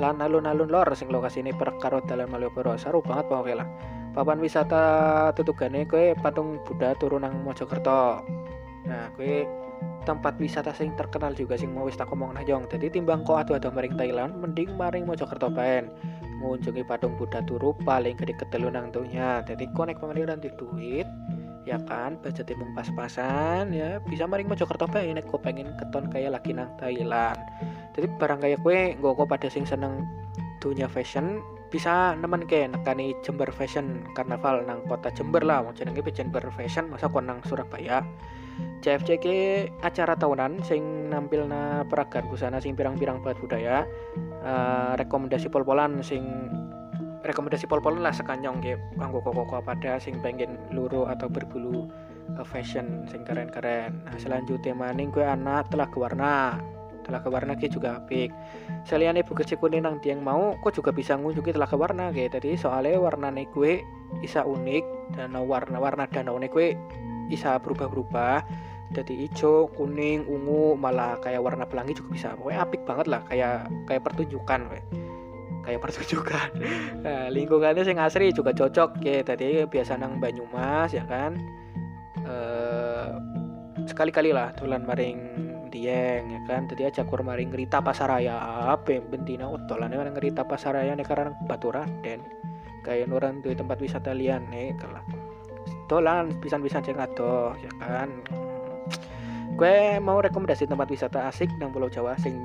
lan 0.00 0.24
alun-alun 0.24 0.72
lor 0.72 0.88
sing 0.96 1.12
lokasi 1.12 1.44
ini 1.44 1.52
perkara 1.52 2.00
dalan 2.08 2.28
Malioboro. 2.32 2.72
Seru 2.80 3.04
banget 3.04 3.28
pokoknya 3.28 3.56
lah. 3.64 3.68
Papan 4.12 4.40
wisata 4.44 4.84
tutugane 5.32 5.88
kue 5.88 6.12
patung 6.20 6.60
Buddha 6.64 6.92
turun 6.96 7.24
nang 7.24 7.44
Mojokerto. 7.44 8.20
Nah 8.88 9.08
kue 9.16 9.44
tempat 10.04 10.36
wisata 10.36 10.74
sing 10.74 10.92
terkenal 10.98 11.32
juga 11.32 11.54
sing 11.54 11.70
mau 11.72 11.86
wis 11.86 11.94
tak 11.94 12.10
omong 12.10 12.34
nah 12.34 12.42
jong 12.42 12.66
jadi 12.66 12.90
timbang 12.90 13.22
kok 13.22 13.46
adu 13.46 13.54
adu 13.54 13.70
maring 13.70 13.94
Thailand 13.94 14.34
mending 14.36 14.72
maring 14.76 15.04
Mojokerto 15.04 15.52
baen. 15.52 15.92
Mengunjungi 16.40 16.82
patung 16.88 17.14
Buddha 17.16 17.44
turu 17.44 17.76
paling 17.84 18.16
gede 18.18 18.36
ketelu 18.36 18.72
nang 18.72 18.90
dunia 18.92 19.44
jadi 19.44 19.64
konek 19.76 20.00
pemeliharaan 20.00 20.42
di 20.42 20.50
duit 20.56 21.06
ya 21.62 21.78
kan 21.86 22.18
budget 22.18 22.50
emang 22.50 22.74
pas-pasan 22.74 23.70
ya 23.70 24.02
bisa 24.04 24.24
maring 24.28 24.48
Mojokerto 24.48 24.88
bae. 24.88 25.08
Nek 25.08 25.28
kok 25.28 25.40
pengen 25.44 25.72
keton 25.76 26.08
kayak 26.12 26.36
lagi 26.36 26.52
nang 26.52 26.68
Thailand 26.76 27.40
jadi 27.92 28.06
barang 28.16 28.40
kayak 28.40 28.60
kue 28.64 28.96
kok 28.96 29.28
pada 29.28 29.48
sing 29.52 29.68
seneng 29.68 30.08
dunia 30.62 30.86
fashion 30.86 31.42
bisa 31.72 32.12
nemen 32.20 32.44
ke 32.44 32.68
nekani 32.68 33.16
Jember 33.24 33.48
Fashion 33.48 34.04
Karnaval 34.12 34.68
nang 34.68 34.84
kota 34.84 35.08
Jember 35.16 35.40
lah. 35.40 35.64
Mau 35.64 35.72
jenenge 35.72 36.04
Jember 36.12 36.44
Fashion 36.52 36.92
masa 36.92 37.08
kok 37.08 37.24
nang 37.24 37.40
Surabaya. 37.48 38.04
CFC 38.84 39.16
ke 39.16 39.36
acara 39.80 40.12
tahunan 40.12 40.60
sing 40.60 41.08
nampil 41.08 41.48
na 41.48 41.88
peragaan 41.88 42.28
busana 42.28 42.60
sing 42.60 42.76
pirang-pirang 42.76 43.24
buat 43.24 43.40
budaya. 43.40 43.88
Eh, 44.44 44.92
rekomendasi 45.00 45.48
pol-polan 45.48 46.04
sing 46.04 46.52
rekomendasi 47.24 47.64
pol-polan 47.64 48.04
lah 48.04 48.12
sekanyong 48.12 48.60
ke 48.60 48.76
kanggo 49.00 49.24
koko 49.24 49.64
pada 49.64 49.96
sing 49.96 50.20
pengen 50.20 50.60
luru 50.76 51.08
atau 51.08 51.32
berbulu 51.32 51.88
eh, 52.36 52.44
fashion 52.44 53.08
sing 53.08 53.24
keren-keren. 53.24 54.04
Nah 54.04 54.20
selanjutnya 54.20 54.76
maning 54.76 55.08
gue 55.08 55.24
anak 55.24 55.72
telah 55.72 55.88
warna 55.96 56.60
Telaga 57.02 57.28
Warna 57.28 57.58
ki 57.58 57.68
juga 57.68 57.98
apik. 57.98 58.30
Selain 58.86 59.18
ibu 59.18 59.32
kecil 59.34 59.58
kuning 59.58 59.84
nang 59.84 59.98
tiang 60.00 60.22
mau 60.22 60.54
kok 60.62 60.74
juga 60.78 60.90
bisa 60.94 61.18
ngunjungi 61.18 61.54
Telaga 61.54 61.76
Warna 61.76 62.14
kayak 62.14 62.38
tadi 62.38 62.54
soalnya 62.54 62.98
warnanya 62.98 63.44
gue 63.50 63.82
bisa 64.22 64.46
unik 64.46 65.16
dan 65.18 65.34
warna-warna 65.34 66.06
danau 66.08 66.38
gue 66.38 66.78
bisa 67.26 67.58
berubah-berubah. 67.60 68.44
Jadi 68.92 69.24
hijau 69.24 69.72
kuning 69.72 70.28
ungu 70.28 70.76
malah 70.76 71.16
kayak 71.24 71.40
warna 71.40 71.64
pelangi 71.64 71.96
juga 71.96 72.10
bisa. 72.12 72.28
Pokoknya 72.36 72.60
apik 72.64 72.82
banget 72.84 73.06
lah 73.08 73.20
kayak 73.28 73.68
kayak 73.88 74.02
pertunjukan 74.04 74.60
we. 74.68 74.80
kayak 75.62 75.78
pertunjukan. 75.78 76.48
Nah, 77.06 77.30
lingkungannya 77.30 77.86
sing 77.86 77.98
asri 77.98 78.34
juga 78.34 78.50
cocok 78.50 78.98
ya 79.02 79.22
tadi 79.22 79.62
biasa 79.66 79.94
nang 79.94 80.18
Banyumas 80.18 80.90
ya 80.90 81.06
kan? 81.06 81.38
Eh 82.26 83.10
sekali-kali 83.86 84.30
lah 84.30 84.54
tulan 84.54 84.84
maring 84.86 85.18
dieng 85.72 86.28
ya 86.28 86.40
kan? 86.44 86.68
Tadi 86.68 86.84
aja 86.84 87.08
kur 87.08 87.24
maring 87.24 87.48
ngerita 87.48 87.80
pasaraya. 87.80 88.36
Apa 88.76 89.00
bentina 89.00 89.48
utolan 89.48 89.88
maring 89.88 90.12
ngerita 90.12 90.44
pasaraya 90.44 90.92
nih 90.92 91.06
karena 91.08 91.32
batu 91.48 91.72
raden. 91.72 92.20
Kayak 92.84 93.08
nuran 93.08 93.40
tuh 93.40 93.56
tempat 93.56 93.80
wisata 93.80 94.12
lian 94.12 94.44
nih 94.52 94.76
kalau 94.76 95.00
dolan 95.88 96.36
pisan-pisan 96.44 96.84
sing 96.84 97.00
adoh 97.00 97.56
ya 97.56 97.72
kan? 97.80 98.12
Gue 99.56 100.00
mau 100.00 100.20
rekomendasi 100.20 100.68
tempat 100.68 100.88
wisata 100.88 101.28
asik 101.28 101.48
nang 101.56 101.72
Pulau 101.72 101.88
Jawa 101.88 102.16
sing 102.20 102.44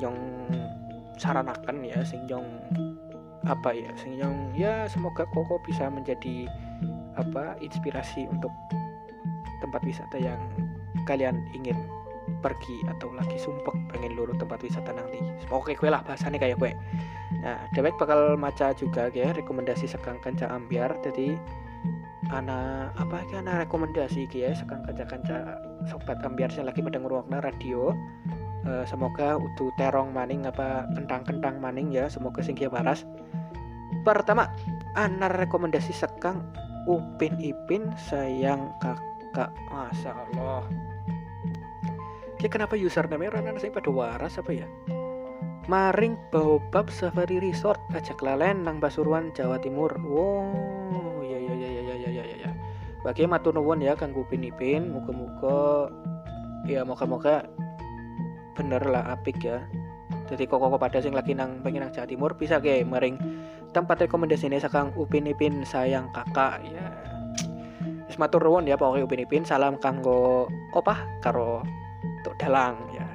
saranakan 1.20 1.84
ya 1.84 2.00
sing 2.08 2.24
apa 3.44 3.70
ya? 3.76 3.92
Sing 4.00 4.20
ya 4.56 4.88
semoga 4.88 5.28
koko 5.36 5.60
bisa 5.68 5.92
menjadi 5.92 6.48
apa 7.18 7.58
inspirasi 7.60 8.30
untuk 8.30 8.54
tempat 9.58 9.82
wisata 9.82 10.22
yang 10.22 10.38
kalian 11.10 11.42
ingin 11.58 11.78
pergi 12.40 12.84
atau 12.86 13.12
lagi 13.16 13.36
sumpek 13.40 13.74
pengen 13.92 14.14
luru 14.14 14.36
tempat 14.38 14.62
wisata 14.62 14.94
nanti. 14.94 15.20
Oke 15.50 15.74
gue 15.74 15.90
lah 15.90 16.04
bahasannya 16.06 16.40
kayak 16.40 16.58
gue 16.60 16.74
nah 17.38 17.70
dewek 17.76 17.94
bakal 18.02 18.34
maca 18.34 18.74
juga 18.74 19.14
ya 19.14 19.30
rekomendasi 19.36 19.86
sekang 19.88 20.18
kanca 20.24 20.50
ambiar. 20.50 20.96
Jadi 21.06 21.38
ana 22.28 22.92
apa 23.00 23.24
ya 23.32 23.40
ana 23.40 23.64
rekomendasi 23.64 24.28
ya 24.36 24.52
sekang 24.52 24.84
kanca 24.84 25.06
kanca 25.08 25.38
sobat 25.88 26.20
ambiar 26.28 26.52
yang 26.56 26.68
lagi 26.68 26.84
pada 26.84 27.00
ngrungokna 27.00 27.40
radio. 27.44 27.94
Eh, 28.68 28.84
semoga 28.84 29.40
utuh 29.40 29.72
terong 29.80 30.12
maning 30.12 30.44
apa 30.44 30.92
kentang-kentang 30.92 31.56
maning 31.64 31.88
ya 31.94 32.12
semoga 32.12 32.44
sing 32.44 32.58
kieu 32.58 32.68
waras. 32.68 33.08
Pertama 34.04 34.52
ana 34.96 35.32
rekomendasi 35.32 35.96
sekang 35.96 36.44
Upin 36.88 37.36
Ipin 37.44 37.92
sayang 38.08 38.72
kakak. 38.80 39.52
Masya 39.68 40.12
Allah 40.16 40.64
Ki 42.38 42.46
kenapa 42.46 42.78
username 42.78 43.34
orang 43.34 43.58
saya 43.58 43.74
pada 43.74 43.90
waras 43.90 44.38
apa 44.38 44.54
ya? 44.54 44.70
Maring 45.66 46.14
Baobab 46.30 46.94
Safari 46.94 47.42
Resort 47.42 47.82
ajak 47.98 48.22
lalen 48.22 48.62
nang 48.62 48.78
Pasuruan 48.78 49.34
Jawa 49.34 49.58
Timur. 49.58 49.90
Wow 50.06 51.26
ya 51.26 51.34
ya 51.42 51.54
ya 51.58 51.68
ya 51.68 51.82
ya 51.82 51.96
ya 51.98 52.10
ya 52.14 52.24
ya 52.24 52.36
ya. 52.46 52.52
Bagi 53.02 53.26
matur 53.26 53.58
nuwun 53.58 53.82
ya 53.82 53.98
kanggo 53.98 54.22
Upin 54.22 54.46
Ipin 54.46 54.94
muga-muga 54.94 55.90
ya 56.70 56.86
moga-moga 56.86 57.50
bener 58.54 58.86
lah 58.86 59.18
apik 59.18 59.42
ya. 59.42 59.66
Jadi 60.30 60.46
kok 60.46 60.62
kok 60.62 60.78
pada 60.78 61.02
sing 61.02 61.18
lagi 61.18 61.34
nang 61.34 61.66
pengen 61.66 61.90
nang 61.90 61.92
Jawa 61.92 62.06
Timur 62.06 62.38
bisa 62.38 62.62
ke 62.62 62.86
maring 62.86 63.18
tempat 63.74 64.06
rekomendasi 64.06 64.46
ini 64.46 64.62
sakang 64.62 64.94
Upin 64.94 65.26
Ipin 65.26 65.66
sayang 65.66 66.14
kakak 66.14 66.62
ya. 66.70 66.86
Wis 68.06 68.22
matur 68.22 68.46
ya 68.62 68.78
pokoknya 68.78 69.10
Upin 69.10 69.26
Ipin 69.26 69.42
salam 69.42 69.82
kanggo 69.82 70.46
opah 70.78 71.02
karo 71.26 71.66
tuk 72.28 72.36
dalang 72.44 72.76
ya 72.92 73.08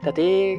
jadi 0.00 0.56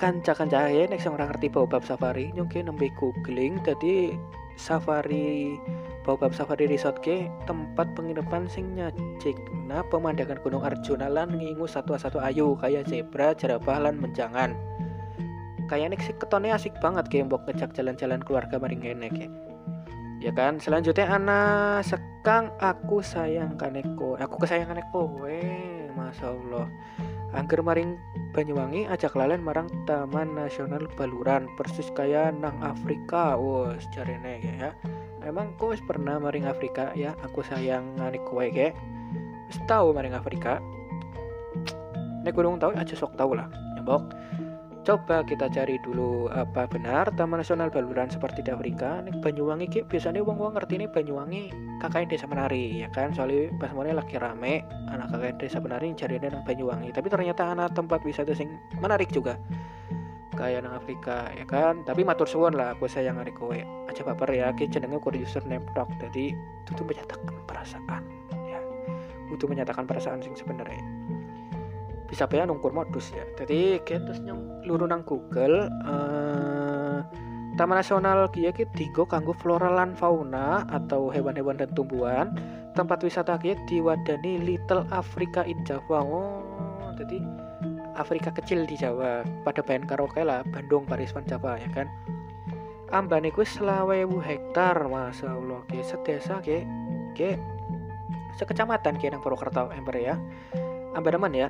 kanca-kanca 0.00 0.72
ya 0.72 0.88
nek 0.88 1.04
sing 1.04 1.12
ora 1.12 1.28
ngerti 1.28 1.52
Baobab 1.52 1.84
Safari 1.84 2.32
nyongke 2.32 2.64
nembe 2.64 2.88
googling 2.96 3.60
jadi 3.60 4.16
safari 4.56 5.60
Baobab 6.00 6.32
Safari 6.32 6.64
Resort 6.64 7.04
ke 7.04 7.28
tempat 7.44 7.92
penginapan 7.92 8.48
sing 8.48 8.72
nyajikna 8.72 9.84
pemandangan 9.92 10.40
Gunung 10.40 10.64
Arjuna 10.64 11.12
lan 11.12 11.36
ngingu 11.36 11.68
satu-satu 11.68 12.20
ayu 12.24 12.56
kayak 12.56 12.88
zebra, 12.88 13.36
jerapah 13.36 13.76
lan 13.76 14.00
menjangan. 14.00 14.56
Kayaknya 15.68 15.96
sih 16.00 16.16
ketone 16.16 16.50
asik 16.50 16.74
banget 16.80 17.06
kayak 17.12 17.30
mbok 17.30 17.44
ngejak 17.46 17.76
jalan-jalan 17.76 18.24
keluarga 18.24 18.56
maring 18.56 18.80
ngene 18.80 19.08
ke. 19.12 19.26
Ya 20.20 20.32
kan, 20.36 20.60
selanjutnya 20.60 21.08
anak 21.16 21.86
sekang 21.88 22.52
aku 22.60 23.00
sayang 23.00 23.56
kaneko. 23.56 24.20
Aku 24.20 24.36
kesayang 24.36 24.68
kaneko, 24.68 25.08
weh, 25.24 25.79
masya 25.94 26.34
Allah. 26.34 26.66
Angger 27.30 27.62
maring 27.62 27.94
Banyuwangi 28.30 28.86
ajak 28.86 29.18
lalen 29.18 29.42
marang 29.42 29.66
Taman 29.86 30.38
Nasional 30.38 30.86
Baluran 30.94 31.50
persis 31.58 31.90
kaya 31.94 32.30
nang 32.30 32.58
Afrika. 32.62 33.34
Wah, 33.34 33.74
sejarahnya 33.78 34.38
ya 34.38 34.70
emang 35.26 35.54
kau 35.58 35.74
pernah 35.86 36.18
maring 36.18 36.46
Afrika 36.46 36.94
ya. 36.94 37.14
Aku 37.26 37.42
sayang 37.42 37.98
nganik 37.98 38.22
kowe 38.26 38.46
ke 38.50 38.70
wis 39.50 39.58
tahu 39.66 39.90
maring 39.90 40.14
Afrika. 40.14 40.62
Nek 42.22 42.34
kurang 42.36 42.62
tahu 42.62 42.74
aja 42.76 42.94
sok 42.94 43.18
tahu 43.18 43.34
lah. 43.34 43.50
Nyebok 43.78 44.10
coba 44.80 45.20
kita 45.22 45.52
cari 45.52 45.76
dulu 45.84 46.32
apa 46.32 46.64
benar 46.64 47.12
Taman 47.12 47.44
Nasional 47.44 47.68
Baluran 47.68 48.08
seperti 48.08 48.40
di 48.40 48.50
Afrika 48.50 49.04
nek 49.04 49.20
Banyuwangi 49.20 49.66
ki. 49.68 49.80
Biasanya 49.86 50.24
wong 50.24 50.40
wong 50.40 50.56
ngerti 50.56 50.80
nih 50.80 50.88
Banyuwangi 50.88 51.42
kakaknya 51.84 52.16
desa 52.16 52.26
menari 52.26 52.80
ya 52.80 52.88
kan? 52.88 53.12
Soalnya 53.12 53.52
pas 53.60 53.72
mulai 53.76 53.92
lagi 53.92 54.16
rame 54.16 54.64
anak 54.88 55.12
kakaknya 55.12 55.34
desa 55.36 55.58
menari 55.60 55.92
cari 55.92 56.16
nang 56.18 56.44
Banyuwangi. 56.44 56.88
Tapi 56.96 57.06
ternyata 57.12 57.42
anak 57.52 57.76
tempat 57.76 58.00
wisata 58.02 58.32
sing 58.32 58.56
menarik 58.80 59.12
juga. 59.12 59.36
Kayak 60.34 60.64
nang 60.64 60.74
Afrika 60.78 61.28
ya 61.36 61.44
kan? 61.44 61.84
Tapi 61.84 62.00
matur 62.00 62.24
suwun 62.24 62.56
lah 62.56 62.72
aku 62.72 62.88
sayang 62.88 63.20
hari 63.20 63.36
kowe. 63.36 63.56
Aja 63.86 64.02
baper 64.02 64.32
ya 64.32 64.54
ki. 64.56 64.72
Jenenge 64.72 64.96
kur 65.04 65.12
username 65.12 65.66
jadi 66.00 66.32
itu 66.32 66.70
tuh 66.72 66.86
menyatakan 66.88 67.36
perasaan 67.44 68.02
ya. 68.48 68.60
Itu 69.28 69.44
menyatakan 69.44 69.84
perasaan 69.84 70.24
sing 70.24 70.32
sebenarnya 70.32 70.99
bisa 72.10 72.26
ya 72.26 72.42
nungkur 72.42 72.74
modus 72.74 73.14
ya. 73.14 73.22
Jadi 73.38 73.78
kita 73.86 74.18
nyong 74.18 74.66
luru 74.66 74.90
nang 74.90 75.06
Google 75.06 75.70
eh, 75.86 76.98
Taman 77.54 77.78
Nasional 77.78 78.26
kia 78.34 78.50
ki 78.50 78.66
digo 78.74 79.06
kanggo 79.06 79.30
flora 79.38 79.70
fauna 79.94 80.66
atau 80.74 81.14
hewan-hewan 81.14 81.62
dan 81.62 81.70
tumbuhan. 81.70 82.34
Tempat 82.74 83.06
wisata 83.06 83.38
kia 83.38 83.54
diwadani 83.70 84.42
Little 84.42 84.86
Africa 84.90 85.46
in 85.46 85.62
Java 85.62 86.02
oh 86.02 86.90
jadi 87.00 87.22
Afrika 87.96 88.34
kecil 88.34 88.68
di 88.68 88.76
Jawa. 88.76 89.24
Pada 89.46 89.64
bayan 89.64 89.84
karaoke 89.88 90.20
lah 90.24 90.44
Bandung 90.48 90.84
Pariswan 90.84 91.24
Jawa 91.24 91.56
ya 91.56 91.68
kan? 91.72 91.86
Ambane 92.90 93.30
ku 93.30 93.46
selawewu 93.46 94.18
hektar 94.18 94.74
masya 94.90 95.30
Allah 95.30 95.62
ke 95.70 95.78
sedesa 95.86 96.42
ke 96.42 96.66
ke 97.14 97.38
sekecamatan 98.34 98.98
ke 98.98 99.06
nang 99.10 99.22
Purwokerto 99.22 99.70
ember 99.70 99.94
ya. 99.94 100.18
Ambanemen 100.96 101.46
ya 101.46 101.48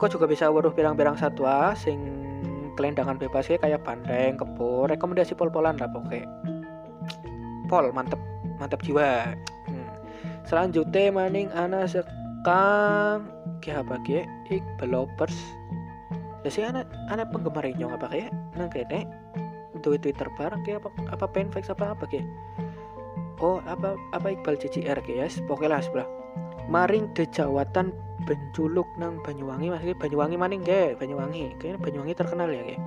kok 0.00 0.16
juga 0.16 0.24
bisa 0.24 0.48
waduh 0.48 0.72
pirang-pirang 0.72 1.20
satwa 1.20 1.76
sing 1.76 2.00
kelendangan 2.80 3.20
bebas 3.20 3.52
kayak 3.52 3.84
bandeng 3.84 4.40
kebo 4.40 4.88
rekomendasi 4.88 5.36
pol-polan 5.36 5.76
lah 5.76 5.92
pokoknya. 5.92 6.24
Pol 7.68 7.92
mantep 7.92 8.18
mantep 8.56 8.80
jiwa. 8.80 9.36
Hmm. 9.68 9.88
selanjutnya 10.48 11.12
maning 11.12 11.52
ana 11.52 11.84
sekang. 11.84 13.28
Ke 13.60 13.76
apa 13.76 14.00
ke 14.00 14.24
developers 14.48 15.36
Ya 16.40 16.48
sih 16.48 16.64
anak 16.64 16.88
anak 17.12 17.28
penggemar 17.28 17.68
nyong 17.68 17.92
apa 18.00 18.08
kayak 18.08 18.32
nang 18.56 18.72
kene 18.72 19.04
tweet 19.84 20.00
twitter 20.00 20.28
bareng 20.40 20.64
kayak 20.64 20.80
apa 20.80 20.88
apa 21.12 21.26
fanfics 21.32 21.68
apa 21.68 21.92
apa 21.92 22.04
kayak 22.08 22.24
oh 23.44 23.60
apa 23.68 23.96
apa 24.16 24.26
Iqbal 24.32 24.56
CCR 24.56 25.04
kayak 25.04 25.28
yes 25.28 25.44
pokoknya 25.44 25.76
lah 25.76 25.80
sebelah. 25.84 26.08
Maring 26.72 27.12
dejawatan 27.12 27.92
penculuk 28.24 28.88
nang 28.96 29.20
Banyuwangi 29.20 29.72
maksudnya 29.72 29.96
Banyuwangi 29.96 30.36
maning 30.36 30.62
kayak 30.64 31.00
Banyuwangi. 31.00 31.56
Kayaknya 31.56 31.78
Banyuwangi 31.80 32.14
terkenal 32.16 32.48
ya 32.52 32.62
kayak 32.64 32.82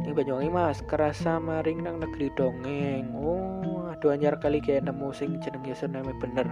yang 0.00 0.14
Banyuwangi 0.16 0.50
mas. 0.52 0.78
Kerasa 0.84 1.38
maring 1.38 1.84
nang 1.84 2.00
negeri 2.00 2.32
dongeng. 2.34 3.12
Oh 3.16 3.88
aduh 3.92 4.14
anyar 4.14 4.40
kali 4.40 4.62
kayak 4.62 4.88
nemu 4.88 5.12
sing 5.12 5.40
jenenge 5.40 5.76
sename 5.76 6.12
bener. 6.16 6.48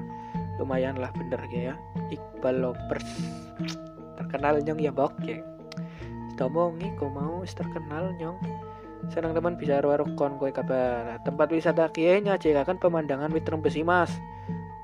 Lumayan 0.61 0.99
lah 0.99 1.13
bener 1.15 1.41
kayak 1.49 1.65
ya. 1.73 1.75
Iqbal 2.13 2.57
Lovers. 2.61 3.09
Terkenal 4.19 4.61
nyong 4.65 4.81
ya 4.83 4.93
bok 4.93 5.15
kayak 5.23 5.45
domongi 6.37 6.93
kok 6.97 7.11
mau? 7.11 7.43
Terkenal 7.45 8.15
nyong. 8.17 8.39
Senang 9.09 9.33
teman 9.33 9.55
bisa 9.55 9.79
warung 9.81 10.19
kon 10.19 10.37
kowe 10.37 10.51
kabar. 10.51 11.23
Tempat 11.23 11.49
wisata 11.55 11.89
kiai 11.95 12.21
kan 12.21 12.77
pemandangan 12.77 13.33
wit 13.33 13.47
besi 13.63 13.81
mas 13.87 14.11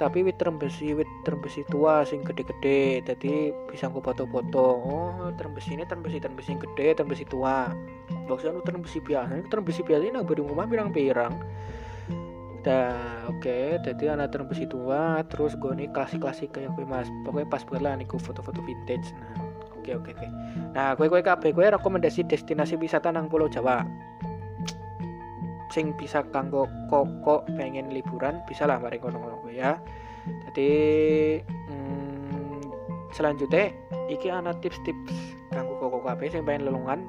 tapi 0.00 0.26
wit 0.26 0.42
besi 0.58 0.94
wit 0.94 1.08
besi 1.38 1.62
tua 1.70 2.02
sing 2.02 2.26
gede-gede 2.26 3.02
jadi 3.06 3.54
bisa 3.70 3.86
gue 3.90 4.02
foto-foto 4.02 4.66
oh 4.82 5.30
besi 5.54 5.78
ini 5.78 5.86
besi 5.86 6.18
besi 6.18 6.50
yang 6.50 6.60
gede 6.62 6.98
besi 7.06 7.24
tua 7.26 7.70
maksudnya 8.26 8.58
besi 8.78 8.98
biasa 8.98 9.38
ini 9.38 9.46
besi 9.62 9.80
biasa 9.86 10.02
ini 10.02 10.18
beri 10.26 10.42
rumah 10.42 10.66
pirang-pirang 10.66 11.34
Dah, 12.64 13.28
oke, 13.28 13.44
okay. 13.44 13.76
jadi 13.84 14.16
anak 14.16 14.40
besi 14.48 14.64
tua, 14.64 15.20
terus 15.28 15.52
gue 15.52 15.68
nih 15.76 15.84
klasik-klasik 15.92 16.48
kayak 16.56 16.72
gue 16.72 16.88
mas, 16.88 17.12
pokoknya 17.20 17.44
pas 17.52 17.60
lah 17.76 17.92
nih 17.92 18.08
gue 18.08 18.16
foto-foto 18.16 18.64
vintage. 18.64 19.12
Nah, 19.12 19.36
Oke 19.84 20.00
oke 20.00 20.16
oke. 20.16 20.28
Nah, 20.72 20.96
kowe 20.96 21.12
kowe 21.12 21.20
kabeh 21.20 21.52
kowe 21.52 21.68
rekomendasi 21.68 22.24
destinasi 22.24 22.80
wisata 22.80 23.12
nang 23.12 23.28
Pulau 23.28 23.52
Jawa. 23.52 23.84
Sing 25.74 25.90
bisa 25.98 26.22
kanggo 26.30 26.70
koko 26.86 27.42
pengen 27.58 27.90
liburan 27.90 28.38
bisa 28.46 28.70
lah 28.70 28.78
mari 28.78 29.02
kowe 29.02 29.10
ya. 29.50 29.82
Jadi 30.24 30.70
hmm, 31.42 32.70
selanjutnya 33.10 33.74
iki 34.06 34.30
ana 34.30 34.54
tips-tips 34.62 35.34
kanggo 35.50 35.74
koko 35.82 35.98
kabeh 36.06 36.30
sing 36.30 36.46
pengen 36.46 36.70
lelungan 36.70 37.02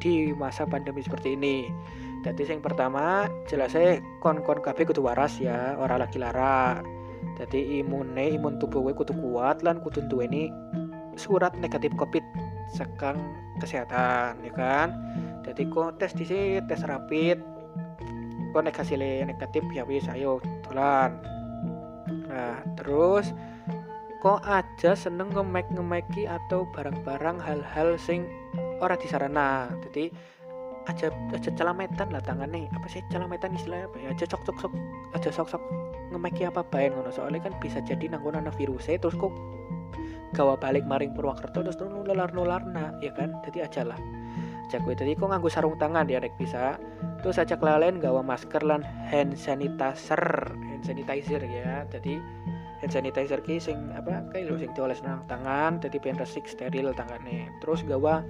di 0.00 0.32
masa 0.32 0.64
pandemi 0.64 1.04
seperti 1.04 1.36
ini. 1.36 1.68
Jadi 2.24 2.48
yang 2.48 2.64
pertama 2.64 3.28
jelasnya 3.46 4.00
kon-kon 4.24 4.64
kabeh 4.64 4.88
kudu 4.88 5.04
waras 5.04 5.36
ya, 5.36 5.76
ora 5.76 6.00
lagi 6.00 6.16
lara. 6.16 6.80
Jadi 7.36 7.84
imune 7.84 8.34
imun 8.40 8.56
tubuh 8.56 8.80
kowe 8.80 8.92
kudu 9.04 9.12
kuat 9.20 9.60
lan 9.60 9.84
kudu 9.84 10.08
duweni 10.08 10.48
surat 11.18 11.52
negatif 11.58 11.92
covid 11.98 12.24
sekang 12.70 13.18
kesehatan 13.58 14.38
ya 14.46 14.52
kan 14.54 14.88
jadi 15.42 15.66
kok 15.66 15.98
tes 15.98 16.14
di 16.14 16.24
sini 16.24 16.62
tes 16.70 16.86
rapid 16.86 17.57
kok 18.50 18.62
nek 18.64 18.78
hasilnya 18.80 19.28
negatif 19.28 19.64
ya 19.74 19.84
wis 19.84 20.08
ayo 20.08 20.40
dolan 20.64 21.20
nah 22.28 22.60
terus 22.76 23.32
kok 24.18 24.42
aja 24.50 24.98
seneng 24.98 25.30
ngemek 25.30 25.70
ngemeki 25.70 26.26
atau 26.26 26.66
barang-barang 26.74 27.38
hal-hal 27.38 27.94
sing 27.94 28.26
ora 28.82 28.98
disarana. 28.98 29.70
Jadi 29.88 30.10
aja 30.90 31.12
aja 31.30 31.50
celametan 31.54 32.08
lah 32.10 32.22
tangannya 32.24 32.66
apa 32.72 32.86
sih 32.90 33.04
celametan 33.14 33.54
istilahnya 33.54 33.86
apa 33.86 33.96
ya? 34.02 34.08
Aja 34.10 34.24
sok 34.26 34.42
sok 34.42 34.58
sok 34.58 34.72
aja 35.14 35.30
sok 35.30 35.48
sok 35.54 35.62
ngemeki 36.10 36.50
apa 36.50 36.66
bae 36.66 36.90
ngono. 36.90 37.14
Soalnya 37.14 37.46
kan 37.46 37.54
bisa 37.62 37.78
jadi 37.78 38.10
nanggung 38.10 38.34
ana 38.34 38.50
virusnya 38.50 38.98
terus 38.98 39.14
kok 39.14 39.30
gawa 40.34 40.58
balik 40.58 40.82
maring 40.82 41.14
Purwakerto 41.14 41.62
terus 41.62 41.78
nular 41.78 42.34
nular 42.34 42.62
nah 42.66 42.90
ya 42.98 43.14
kan? 43.14 43.38
Jadi 43.46 43.62
aja 43.62 43.86
lah 43.86 43.98
aja 44.68 44.84
gue 44.84 44.92
tadi 44.92 45.16
kok 45.16 45.32
nganggu 45.32 45.48
sarung 45.48 45.80
tangan 45.80 46.04
ya 46.04 46.20
nek 46.20 46.36
bisa. 46.36 46.76
Terus 47.24 47.40
aja 47.40 47.56
kelalen 47.56 48.04
gawa 48.04 48.20
masker 48.20 48.60
lan 48.60 48.84
hand 48.84 49.32
sanitizer. 49.40 50.52
Hand 50.52 50.84
sanitizer 50.84 51.40
ya. 51.40 51.88
Jadi 51.88 52.20
hand 52.84 52.92
sanitizer 52.92 53.40
ki 53.40 53.56
sing 53.56 53.80
apa 53.96 54.28
kayak 54.28 54.52
lo 54.52 54.60
sing 54.60 54.68
dioles 54.76 55.00
nang 55.00 55.24
tangan 55.24 55.80
jadi 55.80 55.96
pengen 55.98 56.22
resik 56.22 56.46
steril 56.46 56.94
tangannya 56.94 57.50
terus 57.58 57.82
gawa 57.82 58.22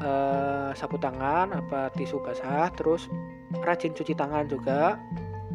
eh, 0.00 0.70
sapu 0.72 0.96
tangan 0.96 1.52
apa 1.52 1.92
tisu 1.92 2.22
basah 2.24 2.72
terus 2.72 3.10
rajin 3.66 3.90
cuci 3.90 4.14
tangan 4.14 4.46
juga. 4.46 5.02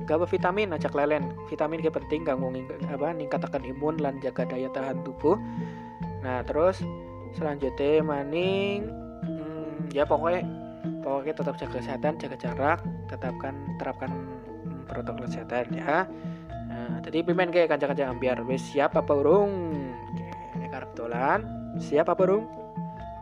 Gawa 0.04 0.28
vitamin 0.28 0.76
aja 0.76 0.92
lelen 0.92 1.32
vitamin 1.48 1.80
ki 1.80 1.88
penting 1.88 2.28
nging- 2.28 2.68
apa 2.92 3.16
ningkatakan 3.16 3.64
imun 3.64 3.96
lan 4.04 4.20
jaga 4.20 4.44
daya 4.44 4.68
tahan 4.76 5.08
tubuh. 5.08 5.40
Nah 6.20 6.44
terus 6.44 6.84
selanjutnya 7.32 8.04
maning 8.04 9.01
ya 9.92 10.04
pokoknya 10.08 10.44
pokoknya 11.04 11.34
tetap 11.36 11.56
jaga 11.60 11.78
kesehatan 11.80 12.14
jaga 12.18 12.38
jarak 12.40 12.80
tetapkan 13.12 13.54
terapkan 13.78 14.12
protokol 14.88 15.28
kesehatan 15.28 15.72
ya. 15.76 16.08
Nah, 16.72 17.04
jadi 17.04 17.24
pimen 17.24 17.52
kayak 17.52 17.72
kancang-kancang 17.72 18.20
biar 18.20 18.40
wis 18.48 18.64
siap 18.64 18.96
apa 18.96 19.12
urung 19.12 19.52
Oke, 20.12 20.28
ini 20.60 20.68
siap 21.80 22.08
apa 22.12 22.24
urung 22.24 22.48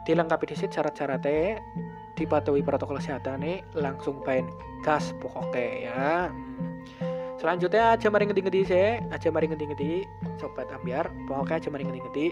dilengkapi 0.06 0.50
disit 0.50 0.74
syarat-syaratnya 0.74 1.62
dipatuhi 2.18 2.66
protokol 2.66 2.98
kesehatan 2.98 3.46
nih 3.46 3.62
langsung 3.78 4.22
main 4.26 4.46
gas 4.82 5.14
pokoknya 5.22 5.66
ya. 5.86 6.10
Hmm. 6.30 6.69
Selanjutnya 7.40 7.96
aja 7.96 8.12
mari 8.12 8.28
ngedi-ngedi 8.28 8.62
sih 8.68 9.00
aja 9.10 9.28
mari 9.32 9.48
ngedi-ngedi 9.48 10.04
sobat 10.38 10.68
ambiar. 10.70 11.08
Pokoknya 11.26 11.64
aja 11.64 11.70
mari 11.72 11.88
ngedi-ngedi 11.88 12.26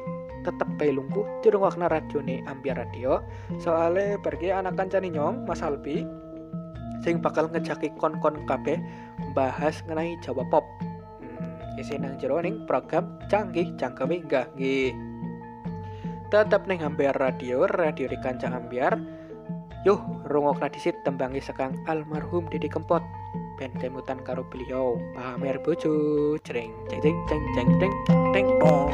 tetep 0.43 0.67
bae 0.75 0.91
lungguh 0.91 1.25
dirungokna 1.41 1.87
radio 1.87 2.19
nih 2.19 2.43
ambiar 2.45 2.83
radio. 2.83 3.23
Soalnya 3.57 4.19
pergi 4.19 4.51
anak 4.51 4.75
kancani 4.75 5.09
nyong 5.15 5.47
Mas 5.47 5.63
Albi 5.63 6.03
sing 7.01 7.23
bakal 7.23 7.47
ngejaki 7.47 7.93
kon-kon 7.97 8.43
kabeh 8.45 8.77
bahas 9.31 9.79
mengenai 9.87 10.19
Jawa 10.19 10.43
Pop. 10.51 10.65
Hmm, 11.23 11.79
isi 11.79 11.95
nang 11.95 12.19
jero 12.19 12.43
ning 12.43 12.67
program 12.67 13.15
canggih 13.31 13.71
cangkeme 13.79 14.27
nggih 14.27 14.91
tetap 16.27 16.67
ning 16.67 16.83
ambiar 16.83 17.15
radio 17.15 17.63
radio 17.65 18.11
di 18.11 18.17
kancang 18.19 18.51
ambiar. 18.51 18.99
Yuh, 19.85 19.99
rungokna 20.27 20.67
disit 20.67 20.99
tembangi 21.07 21.39
sekang 21.39 21.79
almarhum 21.87 22.43
Didi 22.51 22.67
Kempot. 22.67 22.99
Ben 23.57 23.73
kemutan 23.73 24.21
karo 24.21 24.45
beliau 24.45 25.01
pamer 25.17 25.57
bojo. 25.65 26.37
Jreng 26.45 26.69
jeng 26.93 27.01
jeng 27.01 27.43
jeng 27.57 27.69
jeng 27.81 27.93
jeng 28.29 28.47
pong. 28.61 28.93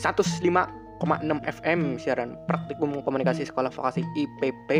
105,6 0.00 1.04
FM 1.44 2.00
siaran 2.00 2.40
praktikum 2.48 3.04
komunikasi 3.04 3.44
sekolah 3.44 3.68
vokasi 3.68 4.00
IPB 4.16 4.70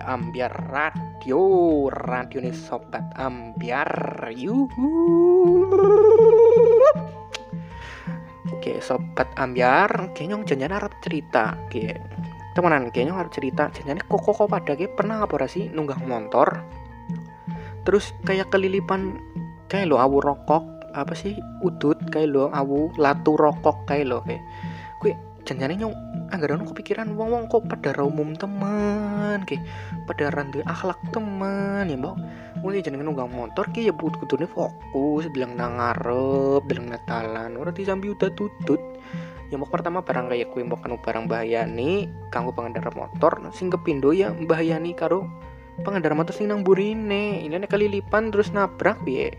Ambiar 0.00 0.48
Radio 0.72 1.92
Radio 1.92 2.40
nih 2.40 2.56
sobat 2.56 3.04
Ambiar. 3.20 3.92
Yuhu. 4.32 4.88
Oke 8.48 8.80
sobat 8.80 9.28
Ambiar 9.36 10.16
kayaknya 10.16 10.40
jangan 10.48 10.72
harap 10.80 10.96
cerita. 11.04 11.52
Oke 11.68 12.00
temenan 12.56 12.88
kayaknya 12.88 13.12
harap 13.12 13.28
cerita. 13.28 13.68
Jangan 13.76 14.00
kok 14.08 14.24
kok 14.24 14.48
pada 14.48 14.72
kayak 14.72 14.96
pernah 14.96 15.20
apa 15.20 15.44
sih? 15.44 15.68
Nunggah 15.68 16.00
motor. 16.00 16.64
Terus 17.84 18.16
kayak 18.24 18.48
kelilipan 18.48 19.20
kayak 19.68 19.92
lo 19.92 20.00
awu 20.00 20.24
rokok 20.24 20.71
apa 20.92 21.12
sih 21.16 21.40
udut 21.64 21.98
kayak 22.12 22.32
lo 22.32 22.48
awu 22.52 22.92
latu 23.00 23.36
rokok 23.36 23.88
kayak 23.88 24.08
lo 24.08 24.20
kayak. 24.24 24.40
Gue 25.00 25.12
janjane 25.42 25.74
nyong 25.74 25.94
anggaran 26.30 26.62
kepikiran 26.62 27.18
wong 27.18 27.34
wong 27.34 27.44
kok 27.50 27.66
pada 27.66 27.92
umum 28.00 28.32
teman 28.38 29.42
kayak. 29.44 29.64
Pada 30.06 30.30
randu 30.30 30.62
akhlak 30.64 31.00
teman 31.10 31.90
ya 31.90 31.96
mbak 31.98 32.16
mulai 32.62 32.84
jenenge 32.84 33.02
nunggang 33.02 33.32
motor 33.32 33.66
kayak 33.74 33.90
ya 33.90 33.94
but 33.94 34.14
kudune 34.22 34.46
fokus 34.46 35.26
bilang 35.34 35.58
nang 35.58 35.82
ngarep 35.82 36.62
bilang 36.70 36.86
natalan 36.88 37.58
ora 37.58 37.74
disambi 37.74 38.12
udah 38.14 38.30
tutut. 38.38 38.80
Ya 39.52 39.60
mbok 39.60 39.68
pertama 39.68 40.00
barang 40.00 40.32
kayak 40.32 40.48
kue 40.54 40.64
mbok 40.64 40.80
kanu 40.86 40.96
barang 41.02 41.28
bahayani 41.28 42.08
kanggo 42.32 42.56
pengendara 42.56 42.88
motor 42.96 43.36
sing 43.52 43.68
kepindo 43.68 44.14
ya 44.16 44.32
bahayani 44.32 44.96
karo 44.96 45.28
pengendara 45.84 46.16
motor 46.16 46.32
sing 46.32 46.48
nang 46.48 46.64
burine 46.64 47.44
ini 47.44 47.56
nek 47.60 47.68
kelilipan 47.68 48.32
terus 48.32 48.48
nabrak 48.54 48.96
piye? 49.04 49.36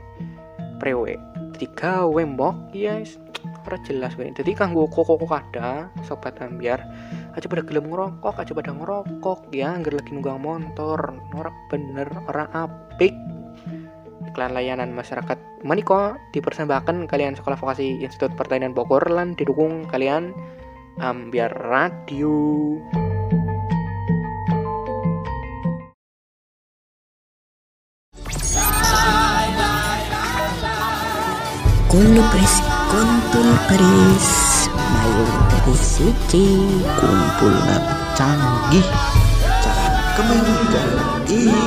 Prewe 0.77 1.15
jadi 1.55 1.67
gawe 1.73 2.21
mbok 2.35 2.73
ya 2.73 2.97
wis. 2.99 3.21
Ora 3.63 3.79
jelas 3.87 4.15
wae 4.19 4.31
jadi 4.31 4.51
kanggo 4.55 4.87
koko 4.91 5.19
kada 5.23 5.87
sobat 6.03 6.39
ambiar. 6.41 6.83
Aja 7.33 7.49
pada 7.49 7.65
gelem 7.65 7.89
ngerokok 7.89 8.35
aja 8.37 8.51
pada 8.53 8.71
ngerokok. 8.73 9.49
Ya 9.55 9.73
anggar 9.73 9.97
lagi 9.97 10.13
nunggang 10.13 10.41
motor 10.41 11.17
ora 11.33 11.51
bener 11.69 12.09
ora 12.29 12.49
apik. 12.53 13.13
Iklan 14.33 14.57
layanan 14.57 14.97
masyarakat 14.97 15.37
Maniko 15.61 16.17
dipersembahkan 16.33 17.05
kalian 17.05 17.37
Sekolah 17.37 17.55
Vokasi 17.55 18.01
Institut 18.01 18.33
Pertanian 18.33 18.73
Bogor 18.73 19.05
lan 19.07 19.37
didukung 19.37 19.85
kalian 19.87 20.33
Ambiar 20.97 21.53
Radio. 21.53 22.81
Kulo 31.93 32.25
pres 32.33 32.57
kontul 32.89 33.49
paris 33.69 34.29
Mayu 34.73 35.25
dari 36.25 36.49
kumpul 36.97 37.53
nang 37.69 37.85
canggih 38.17 38.87
Cara 39.61 39.93
kemenangan 40.17 40.89
iya 41.29 41.61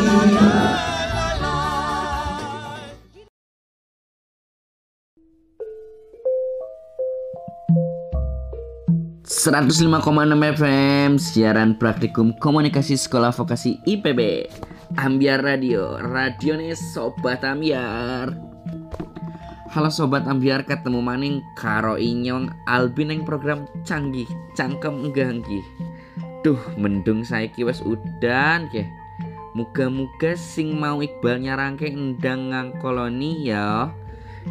105,6 9.31 10.59
FM 10.59 11.11
siaran 11.22 11.79
praktikum 11.79 12.35
komunikasi 12.43 12.99
sekolah 12.99 13.31
vokasi 13.31 13.79
IPB 13.87 14.51
Ambiar 14.99 15.39
Radio 15.39 16.03
Radionya 16.03 16.74
Sobat 16.74 17.47
Ambiar 17.47 18.56
Halo 19.77 19.93
Sobat 19.93 20.24
Ambiar 20.24 20.64
ketemu 20.64 21.05
maning 21.05 21.45
karo 21.53 22.01
inyong 22.01 22.49
Albin 22.64 23.12
yang 23.12 23.29
program 23.29 23.68
canggih 23.85 24.24
cangkem 24.57 25.12
ganggi 25.12 25.61
Duh 26.41 26.57
mendung 26.81 27.20
saiki 27.20 27.61
wes 27.61 27.85
udan 27.85 28.72
ke 28.72 28.89
Muga-muga 29.53 30.33
sing 30.33 30.81
mau 30.81 31.05
Iqbal 31.05 31.45
nyarangke 31.45 31.93
endang 31.93 32.57
ngang 32.57 32.81
koloni 32.81 33.53
ya 33.53 33.93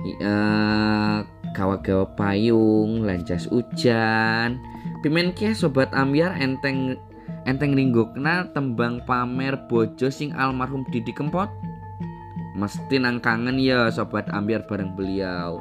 Eh, 0.05 1.17
gawa-gawa 1.57 2.05
payung, 2.13 3.01
lancas 3.01 3.49
hujan. 3.49 4.61
Pimen 5.01 5.33
ke 5.33 5.57
sobat 5.57 5.89
ambiar 5.97 6.37
enteng 6.37 7.01
enteng 7.49 7.73
ringgokna 7.73 8.53
tembang 8.53 9.01
pamer 9.09 9.57
bojo 9.65 10.13
sing 10.13 10.37
almarhum 10.37 10.85
Didi 10.93 11.09
Kempot. 11.17 11.49
Mesti 12.55 13.03
nang 13.03 13.19
kangen 13.19 13.59
ya 13.59 13.91
sobat 13.91 14.31
ambiar 14.31 14.63
bareng 14.63 14.95
beliau. 14.95 15.59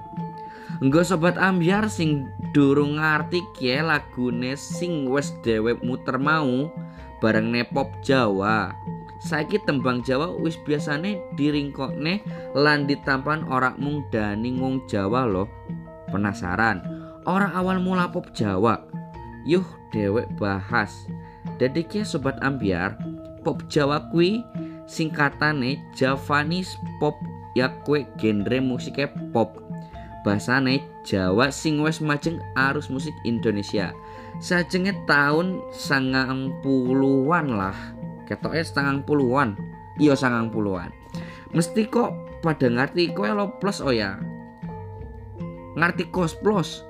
Enggo 0.78 1.02
sobat 1.02 1.34
ambiar 1.38 1.90
sing 1.90 2.30
durung 2.54 3.02
ngerti 3.02 3.42
ke 3.58 3.82
lagune 3.82 4.54
sing 4.54 5.10
wes 5.10 5.34
dhewe 5.42 5.74
muter 5.82 6.22
mau 6.22 6.70
bareng 7.18 7.50
nepop 7.50 7.90
Jawa. 8.06 8.70
Saiki 9.26 9.58
tembang 9.66 10.06
Jawa 10.06 10.34
wis 10.38 10.54
biasane 10.62 11.18
diringkokne 11.34 12.22
lan 12.54 12.86
ditampan 12.86 13.42
ora 13.50 13.74
mung 13.74 14.06
daning 14.14 14.62
wong 14.62 14.86
Jawa 14.86 15.26
loh. 15.26 15.50
Penasaran? 16.14 16.78
Ora 17.26 17.50
awal 17.58 17.82
mula 17.82 18.06
pop 18.12 18.30
Jawa. 18.36 18.84
Yuh 19.48 19.66
dewek 19.90 20.30
bahas. 20.38 21.08
Dadi 21.56 21.86
ki 21.86 22.04
sobat 22.04 22.36
ambiar, 22.44 23.00
pop 23.40 23.64
Jawa 23.72 24.12
kuwi 24.12 24.44
singkatane 24.86 25.80
Javanese 25.96 26.76
pop 27.00 27.16
ya 27.56 27.70
kue 27.84 28.06
genre 28.20 28.58
musiknya 28.60 29.10
pop. 29.32 29.60
Bahasane 30.24 30.80
Jawa 31.04 31.52
sing 31.52 31.84
wes 31.84 32.00
majeng 32.00 32.40
arus 32.56 32.88
musik 32.88 33.12
Indonesia. 33.28 33.92
Sajenge 34.40 34.96
tahun 35.04 35.60
sangang 35.68 36.48
puluhan 36.64 37.52
lah. 37.52 37.76
Ketoknya 38.24 38.64
setengah 38.64 39.04
puluhan 39.04 39.52
iya 40.00 40.16
sangang 40.16 40.48
puluhan 40.48 40.90
mesti 41.54 41.86
kok 41.86 42.42
pada 42.42 42.66
ngerti 42.66 43.14
kowe 43.14 43.30
lo 43.30 43.56
plus 43.62 43.78
oh 43.78 43.94
ya? 43.94 44.18
Ngerti 45.78 46.10
kos 46.10 46.34
plus 46.42 46.82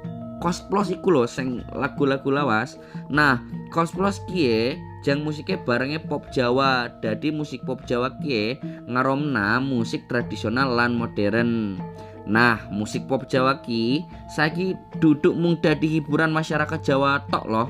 kos 0.44 0.60
plus 0.68 0.92
iku 0.92 1.08
lo 1.08 1.24
sing 1.24 1.64
lagu-lagu 1.72 2.28
lawas 2.28 2.76
nah 3.08 3.40
kos 3.72 3.96
plus 3.96 4.20
kie 4.28 4.76
jang 5.00 5.24
musiknya 5.24 5.56
barengnya 5.64 6.04
pop 6.04 6.28
Jawa 6.28 6.92
jadi 7.00 7.32
musik 7.32 7.64
pop 7.64 7.80
Jawa 7.88 8.12
kie 8.20 8.60
ngaromna 8.84 9.56
musik 9.64 10.04
tradisional 10.04 10.76
lan 10.76 11.00
modern 11.00 11.80
Nah, 12.24 12.56
musik 12.72 13.04
pop 13.04 13.28
Jawa 13.28 13.60
ki 13.60 14.00
saiki 14.32 14.72
duduk 14.96 15.36
mung 15.36 15.60
dadi 15.60 16.00
hiburan 16.00 16.32
masyarakat 16.32 16.80
Jawa 16.80 17.20
tok 17.28 17.44
loh 17.44 17.68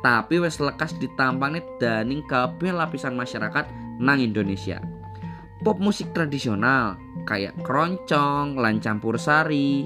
tapi 0.00 0.40
wes 0.40 0.56
lekas 0.60 0.96
ditampangnya 0.96 1.60
daning 1.76 2.24
kabeh 2.24 2.72
lapisan 2.72 3.18
masyarakat 3.18 3.68
nang 4.00 4.20
Indonesia. 4.20 4.80
Pop 5.60 5.76
musik 5.76 6.16
tradisional 6.16 6.96
kayak 7.28 7.52
keroncong, 7.60 8.56
lan 8.56 8.80
campur 8.80 9.20
sari. 9.20 9.84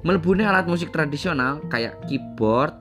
Melebuni 0.00 0.48
alat 0.48 0.64
musik 0.64 0.88
tradisional 0.96 1.60
kayak 1.68 2.00
keyboard, 2.08 2.72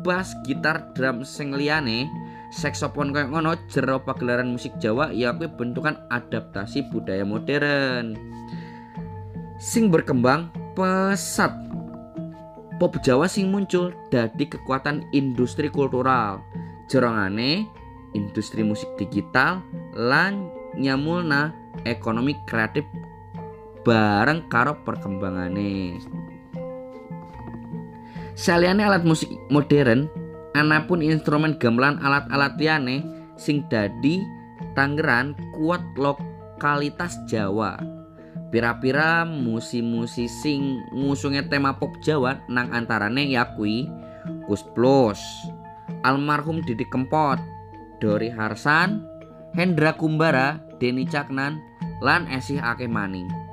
bass, 0.00 0.32
gitar, 0.48 0.88
drum 0.96 1.20
sing 1.20 1.52
liyane, 1.52 2.08
saksofon 2.48 3.12
kayak 3.12 3.28
ngono 3.28 3.60
jero 3.68 4.00
pagelaran 4.00 4.56
musik 4.56 4.72
Jawa 4.80 5.12
ya 5.12 5.36
kuwi 5.36 5.52
bentukan 5.52 6.00
adaptasi 6.08 6.88
budaya 6.88 7.28
modern. 7.28 8.16
Sing 9.60 9.92
berkembang 9.92 10.48
pesat. 10.72 11.52
Pop 12.80 12.96
Jawa 13.04 13.28
sing 13.28 13.52
muncul 13.52 13.92
dadi 14.08 14.48
kekuatan 14.48 15.12
industri 15.12 15.68
kultural. 15.68 16.40
Jorongane 16.88 17.68
industri 18.16 18.64
musik 18.64 18.88
digital 18.96 19.60
lan 19.92 20.48
nyamulna 20.76 21.52
ekonomi 21.84 22.36
kreatif 22.48 22.84
bareng 23.84 24.48
karo 24.48 24.80
perkembangane 24.84 26.00
saliyane 28.36 28.84
alat 28.84 29.02
musik 29.02 29.32
modern 29.48 30.06
anapun 30.52 31.00
instrumen 31.00 31.56
gamelan 31.56 31.96
alat-alat 32.04 32.54
liyane 32.60 33.02
sing 33.40 33.64
dadi 33.72 34.20
Tangeran 34.76 35.36
kuat 35.56 35.80
lokalitas 35.96 37.16
Jawa 37.28 37.80
Pira-pira 38.52 39.24
musi-musi 39.24 40.28
sing 40.28 40.84
ngusungnya 40.92 41.48
tema 41.48 41.76
pop 41.80 41.96
Jawa 42.04 42.44
nang 42.48 42.72
antarane 42.72 43.24
yakui 43.28 43.88
Kus 44.46 44.62
Plus, 44.74 45.18
almarhum 46.02 46.62
Didi 46.62 46.86
Kempot, 46.86 47.38
Dori 48.02 48.30
Harsan, 48.30 49.02
Hendra 49.54 49.94
Kumbara, 49.94 50.58
Deni 50.82 51.06
Caknan, 51.06 51.62
lan 52.02 52.26
esih 52.30 52.58
akeh 52.58 52.90
maning. 52.90 53.45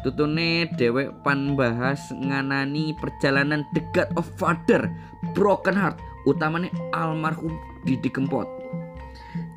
Tutune 0.00 0.64
dewek 0.80 1.12
pan 1.20 1.52
bahas 1.60 2.08
nganani 2.08 2.96
perjalanan 2.96 3.68
God 3.92 4.08
of 4.16 4.24
Father, 4.40 4.88
Broken 5.36 5.76
Heart, 5.76 6.00
utamane 6.24 6.72
almarhum 6.96 7.52
Didi 7.84 8.08
Kempot. 8.08 8.48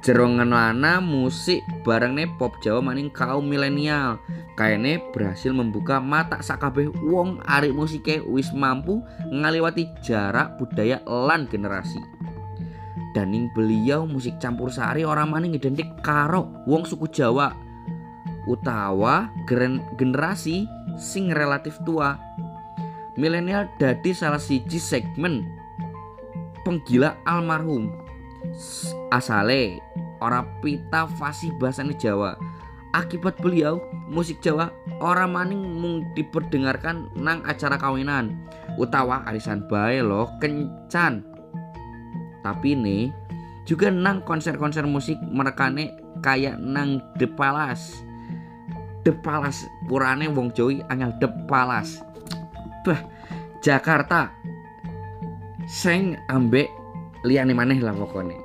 jero 0.04 0.28
ngenana 0.28 1.00
musik 1.00 1.64
barengne 1.88 2.28
pop 2.36 2.60
Jawa 2.60 2.84
maning 2.84 3.08
kaum 3.08 3.48
milenial. 3.48 4.20
Kayaknya 4.60 5.00
berhasil 5.16 5.56
membuka 5.56 6.04
mata 6.04 6.44
sakabeh 6.44 6.92
wong 7.08 7.40
arek 7.48 7.72
musike 7.72 8.20
wis 8.28 8.52
mampu 8.52 9.00
ngaliwati 9.32 9.88
jarak 10.04 10.60
budaya 10.60 11.00
lan 11.08 11.48
generasi. 11.48 12.04
Daning 13.16 13.48
beliau 13.56 14.04
musik 14.04 14.38
campur 14.44 14.70
sari 14.70 15.08
orang 15.08 15.32
maning 15.32 15.56
identik 15.56 15.88
karo 16.04 16.52
wong 16.68 16.84
suku 16.84 17.08
Jawa 17.10 17.56
utawa 18.50 19.32
generasi 19.98 20.68
sing 21.00 21.32
relatif 21.32 21.80
tua. 21.88 22.20
Milenial 23.14 23.70
dadi 23.78 24.10
salah 24.10 24.42
siji 24.42 24.82
segmen 24.82 25.46
penggila 26.66 27.20
almarhum. 27.30 27.92
Asale 29.14 29.78
ora 30.20 30.42
pita 30.64 31.06
fasih 31.20 31.54
bahasane 31.62 31.94
Jawa. 31.96 32.36
Akibat 32.94 33.38
beliau 33.42 33.82
musik 34.10 34.42
Jawa 34.42 34.70
ora 35.02 35.26
maning 35.26 35.62
mung 35.62 36.06
diperdengarkan 36.14 37.10
nang 37.18 37.42
acara 37.46 37.78
kawinan 37.78 38.34
utawa 38.78 39.22
arisan 39.30 39.66
bae 39.70 40.02
lo 40.02 40.30
kencan. 40.42 41.26
Tapi 42.42 42.76
nih 42.76 43.14
juga 43.64 43.88
nang 43.88 44.20
konser-konser 44.26 44.84
musik 44.84 45.16
merekane 45.32 45.96
kayak 46.20 46.60
nang 46.60 47.00
The 47.16 47.30
Palace 47.30 48.13
The 49.04 49.12
Palace 49.12 49.68
purane 49.92 50.32
wong 50.32 50.56
Jawi 50.56 50.80
angel 50.88 51.12
The 51.20 51.30
Palace 51.48 52.00
bah 52.84 53.00
Jakarta. 53.64 54.32
Sing 55.64 56.20
ambek 56.28 56.68
liyane 57.24 57.56
maneh 57.56 57.80
lah 57.80 57.96
pokoknya. 57.96 58.36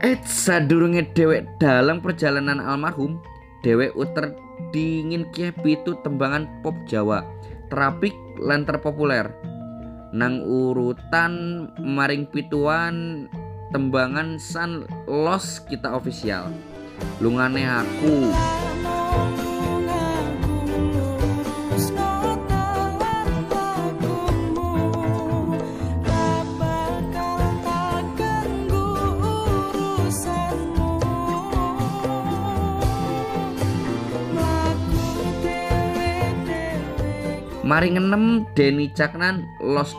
Eh 0.00 0.16
sadurunge 0.24 1.12
dewek 1.12 1.60
dalam 1.60 2.00
perjalanan 2.00 2.58
almarhum 2.58 3.20
dewek 3.60 3.92
uter 3.92 4.32
dingin 4.72 5.28
kieh 5.30 5.52
pitu 5.52 6.00
tembangan 6.00 6.48
pop 6.64 6.74
Jawa. 6.88 7.22
Terapik 7.68 8.16
lan 8.40 8.64
terpopuler. 8.64 9.28
Nang 10.12 10.44
urutan 10.44 11.68
maring 11.80 12.28
pituan 12.28 13.28
tembangan 13.72 14.36
san 14.36 14.84
los 15.08 15.60
kita 15.64 15.96
official 15.96 16.52
lungane 17.20 17.62
aku. 17.66 18.32
Maring 37.62 37.96
enem 37.96 38.44
Denny 38.52 38.92
Caknan 38.92 39.48
los 39.56 39.96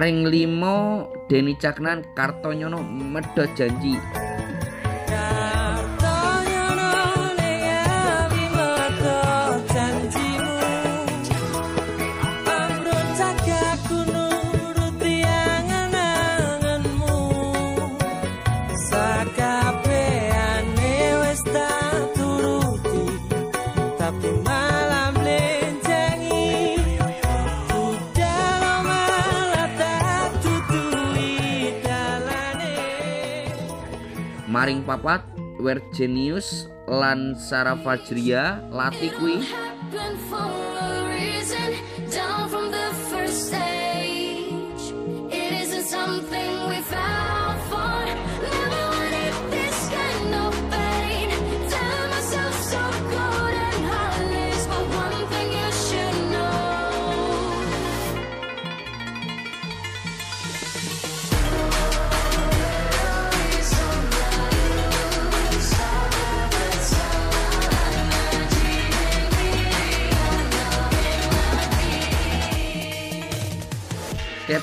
maring 0.00 0.32
limo 0.32 1.12
Denny 1.28 1.60
Caknan 1.60 2.00
Kartonyono 2.16 2.80
medhot 2.80 3.52
janji 3.52 4.00
maring 34.70 34.86
papat 34.86 35.26
Wergenius 35.58 36.70
lan 36.86 37.34
Sarah 37.34 37.74
Fajria 37.82 38.62
Lati 38.70 39.10
kuwi 39.18 39.42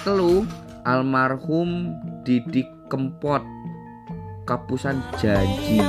ketelu 0.07 0.47
almarhum 0.87 1.91
Didik 2.23 2.71
Kempot 2.87 3.43
kapusan 4.47 5.03
janji 5.19 5.83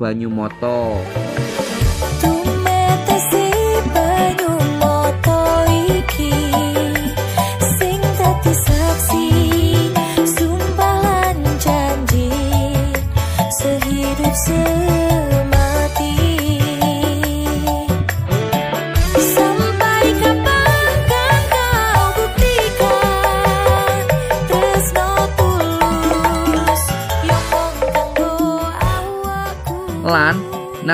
maring 0.00 1.55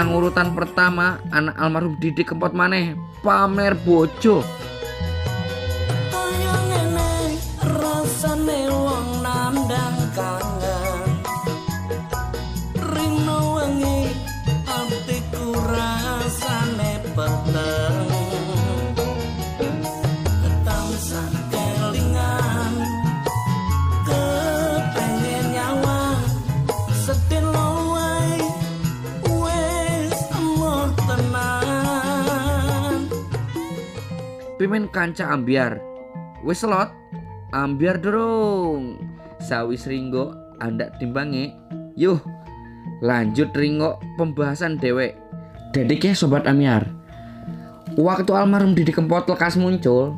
nang 0.02 0.18
urutan 0.18 0.50
pertama 0.50 1.22
anak 1.30 1.54
almarhum 1.62 1.94
Didik 1.94 2.34
Kempot 2.34 2.50
maneh 2.50 2.98
pamer 3.22 3.78
bojo 3.86 4.42
Kepimen 34.62 34.86
kanca 34.94 35.26
ambiar. 35.26 35.82
Wis 36.46 36.62
selot? 36.62 36.86
Ambiar 37.50 37.98
dorong. 37.98 38.94
Sawis 39.42 39.90
ringgo 39.90 40.38
andak 40.62 40.94
timbange. 41.02 41.50
Yuh, 41.98 42.22
lanjut 43.02 43.50
ringgo 43.58 43.98
pembahasan 44.14 44.78
dewek. 44.78 45.18
Dedike 45.74 46.14
sobat 46.14 46.46
ambiar. 46.46 46.86
Waktu 47.98 48.30
almarhum 48.38 48.78
Didi 48.78 48.94
Kempot 48.94 49.26
lekas 49.26 49.58
muncul, 49.58 50.14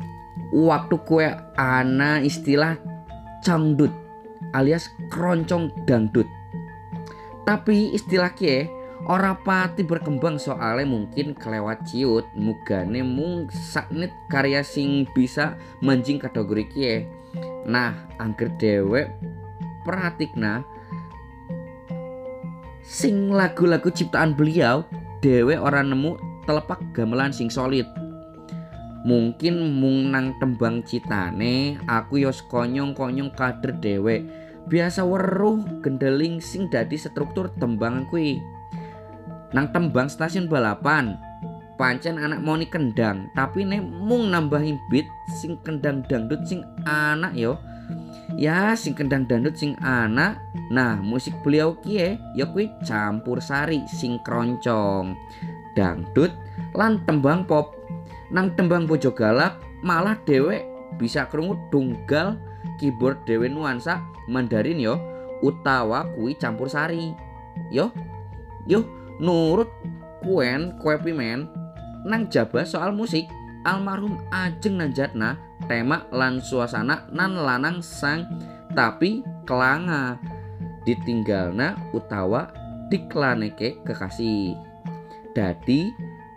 waktu 0.53 0.93
kue 1.09 1.25
ana 1.57 2.21
istilah 2.21 2.77
cangdut 3.41 3.89
alias 4.53 4.93
keroncong 5.09 5.73
dangdut. 5.89 6.29
Tapi 7.49 7.97
istilah 7.97 8.29
kie 8.37 8.69
ora 9.05 9.37
pati 9.37 9.85
berkembang 9.85 10.41
soalnya 10.41 10.85
mungkin 10.85 11.37
kelewat 11.37 11.85
ciut. 11.85 12.25
Mugane 12.33 13.05
mung 13.05 13.49
saknit 13.49 14.09
karya 14.29 14.65
sing 14.65 15.05
bisa 15.13 15.57
mancing 15.81 16.17
kategori 16.17 16.65
kie. 16.73 16.95
Nah, 17.69 17.93
angker 18.17 18.49
dewek 18.57 19.13
pratikna 19.85 20.65
sing 22.85 23.33
lagu-lagu 23.33 23.89
ciptaan 23.89 24.33
beliau 24.33 24.85
dewek 25.21 25.57
orang 25.57 25.93
nemu 25.93 26.17
telepak 26.45 26.81
gamelan 26.93 27.33
sing 27.33 27.49
solid. 27.49 27.85
Mungkin 29.05 29.77
mung 29.77 30.09
nang 30.09 30.33
tembang 30.41 30.81
citane 30.81 31.77
aku 31.85 32.25
yos 32.25 32.41
konyong-konyong 32.49 33.37
kader 33.37 33.77
dewek 33.77 34.25
biasa 34.65 35.05
weruh 35.05 35.61
gendeling 35.85 36.41
sing 36.41 36.65
dadi 36.73 36.97
struktur 36.97 37.53
tembang 37.61 38.09
kuwi 38.09 38.41
nang 39.53 39.69
tembang 39.69 40.09
stasiun 40.09 40.49
balapan 40.49 41.19
pancen 41.75 42.15
anak 42.19 42.39
moni 42.39 42.65
kendang 42.65 43.27
tapi 43.35 43.67
nek 43.67 43.83
mung 43.83 44.31
nambahin 44.31 44.79
beat 44.87 45.07
sing 45.27 45.59
kendang 45.61 46.01
dangdut 46.07 46.41
sing 46.47 46.63
anak 46.87 47.35
yo. 47.35 47.59
Ya 48.35 48.73
sing 48.73 48.97
kendang 48.97 49.29
dangdut 49.29 49.55
sing 49.55 49.77
anak. 49.83 50.41
Nah 50.73 50.97
musik 50.97 51.35
beliau 51.45 51.77
kie 51.85 52.17
ya 52.33 52.45
kuwi 52.49 52.71
campur 52.83 53.37
sari 53.43 53.85
sing 53.85 54.17
keroncong. 54.25 55.13
Dangdut 55.77 56.33
lan 56.73 57.03
tembang 57.05 57.45
pop. 57.45 57.75
Nang 58.33 58.51
tembang 58.57 58.89
bojo 58.89 59.13
galak 59.13 59.61
malah 59.85 60.17
dewek 60.25 60.65
bisa 60.97 61.29
krungu 61.29 61.59
tunggal 61.69 62.39
keyboard 62.81 63.21
dewe 63.29 63.45
nuansa 63.51 64.01
Mandarin 64.25 64.81
yo 64.81 64.97
utawa 65.45 66.09
kui 66.17 66.33
campur 66.33 66.65
sari. 66.65 67.13
Yo 67.69 67.93
yo 68.65 69.04
nurut 69.21 69.69
kuen 70.23 70.75
kue 70.81 70.97
pimen 70.99 71.47
nang 72.05 72.29
jaba 72.29 72.65
soal 72.65 72.93
musik 72.93 73.25
almarhum 73.65 74.21
Ajeng 74.29 74.77
Nanjatna 74.77 75.41
tema 75.65 76.05
lan 76.13 76.37
suasana 76.39 77.09
nan 77.09 77.33
lanang 77.33 77.81
sang 77.81 78.29
tapi 78.77 79.25
kelanga 79.49 80.21
ditinggalna 80.85 81.73
utawa 81.91 82.53
diklaneke 82.93 83.81
kekasih. 83.81 84.53
Dadi 85.33 85.89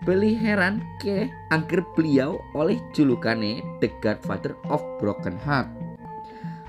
beli 0.03 0.35
heran 0.35 0.81
ke 0.99 1.29
angker 1.53 1.85
beliau 1.93 2.41
oleh 2.57 2.81
julukane 2.97 3.61
The 3.85 3.93
Godfather 4.01 4.57
of 4.73 4.81
Broken 4.99 5.37
Heart 5.45 5.78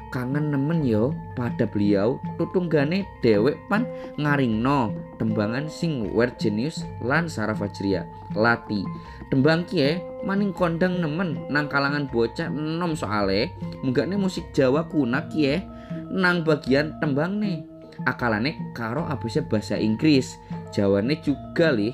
kangen 0.10 0.52
nemen 0.54 0.82
yo 0.86 1.14
pada 1.38 1.70
beliau 1.70 2.18
tutunggane 2.36 3.06
dewek 3.22 3.58
pan 3.70 3.86
ngaringno 4.18 4.94
tembangan 5.22 5.70
sing 5.70 6.10
wer 6.14 6.34
jenius 6.38 6.86
lan 7.02 7.30
Sarah 7.30 7.56
Fajria. 7.56 8.06
Lati 8.34 8.86
tembang 9.34 9.66
kie 9.66 10.02
maning 10.26 10.54
kondang 10.54 11.02
nemen 11.02 11.50
nang 11.50 11.70
kalangan 11.70 12.10
bocah 12.10 12.50
enom 12.50 12.94
soale 12.94 13.54
munggane 13.86 14.18
musik 14.18 14.50
Jawa 14.54 14.86
kuna 14.90 15.30
kie 15.30 15.62
nang 16.10 16.46
bagian 16.46 16.98
tembang 17.02 17.38
nih 17.42 17.66
akalane 18.06 18.56
karo 18.74 19.06
abisnya 19.10 19.44
bahasa 19.46 19.76
Inggris 19.76 20.38
Jawane 20.70 21.18
juga 21.26 21.74
lih. 21.74 21.94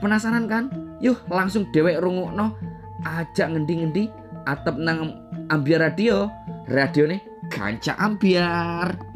Penasaran 0.00 0.48
kan? 0.48 0.72
Yuk 1.00 1.16
langsung 1.28 1.68
dewek 1.72 2.00
rungokno 2.00 2.56
ajak 3.04 3.52
ngendi-ngendi 3.52 4.12
atap 4.44 4.76
nang 4.76 5.16
ambiar 5.50 5.82
radio. 5.82 6.30
Radio 6.70 7.10
nih 7.10 7.20
kanca 7.50 7.98
ambiar 7.98 9.09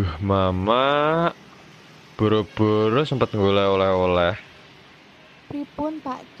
Aduh, 0.00 0.16
mama. 0.24 1.28
Buru-buru 2.16 3.04
sempet 3.04 3.36
ngoleh 3.36 3.68
oleh-oleh. 3.68 4.32
Pripun 5.44 6.00
Pak 6.00 6.24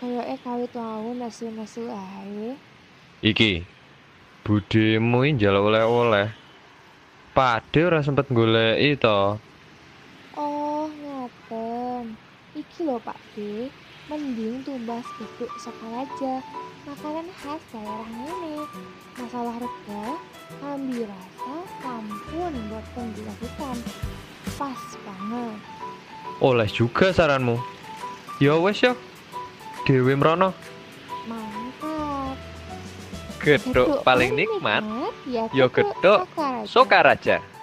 Kayake 0.00 0.40
kawit 0.40 0.72
wau 0.72 1.12
nesu-nesu 1.12 1.92
ae. 1.92 2.56
Iki. 3.20 3.68
Budemu 4.48 5.36
njaluk 5.36 5.68
oleh-oleh. 5.68 6.32
Pade 7.36 7.80
ora 7.84 8.00
sempet 8.00 8.32
goleki 8.32 8.96
to. 8.96 9.44
Oh, 10.40 10.88
ngaten. 10.88 12.16
Iki 12.56 12.80
lho 12.88 12.96
Pak 12.96 13.20
D, 13.36 13.68
mending 14.08 14.64
tumbas 14.64 15.04
guduk 15.20 15.52
Sokaraja. 15.60 16.40
Makanan 16.84 17.28
khas 17.40 17.62
daerah 17.72 18.08
ini. 18.12 18.60
Masalah 19.16 19.56
rega, 19.56 20.04
kambi 20.60 21.08
rasa, 21.08 21.54
sampun 21.80 22.52
boten 22.68 23.06
dilakukan. 23.16 23.76
Pas 24.60 24.82
banget. 25.08 25.58
Oleh 26.44 26.68
juga 26.68 27.08
saranmu. 27.08 27.56
Ya 28.36 28.60
wes 28.60 28.84
ya. 28.84 28.92
Dewi 29.88 30.12
mrono. 30.12 30.52
Mantap. 31.24 32.36
Geduk 33.40 34.04
paling 34.04 34.36
nikmat. 34.36 34.84
ya 35.24 35.48
Ya 35.56 35.66
geduk 35.72 36.28
Sokaraja. 36.28 36.68
Sokaraja. 36.68 37.53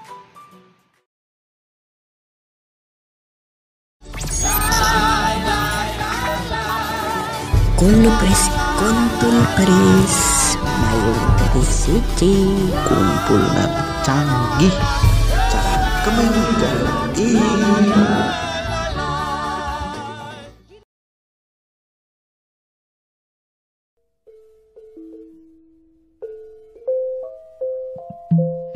Kulo 7.81 8.13
pres 8.21 8.45
kontul 8.77 9.37
paris 9.57 10.17
Mayu 10.61 11.13
dari 11.33 11.63
siji 11.65 12.33
Kumpul 12.85 13.41
nang 13.57 13.73
canggih 14.05 14.75
Cara 15.49 15.81
kemenggah 16.05 16.77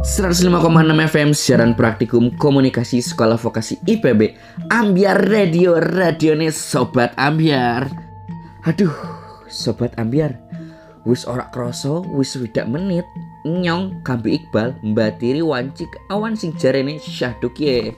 ...105,6 0.01 0.49
FM 1.14 1.30
siaran 1.38 1.78
praktikum 1.78 2.34
komunikasi 2.41 3.06
sekolah 3.06 3.38
vokasi 3.38 3.78
IPB 3.86 4.34
Ambiar 4.74 5.22
Radio 5.30 5.78
Radione 5.78 6.49
Sobat 6.49 7.14
Ambiar 7.14 8.05
Aduh 8.66 8.97
Sobat 9.45 9.93
Ambiar. 10.01 10.41
Wis 11.05 11.30
ora 11.30 11.53
kroso 11.53 12.01
wis 12.18 12.34
widak 12.34 12.66
menit. 12.66 13.05
Nyong 13.45 14.01
Kambi 14.01 14.41
Iqbal 14.41 14.74
mbatiri 14.82 15.45
wancik 15.45 15.93
awan 16.09 16.34
sing 16.34 16.57
jarene 16.57 16.97
syahduk 16.97 17.61
ye 17.61 17.93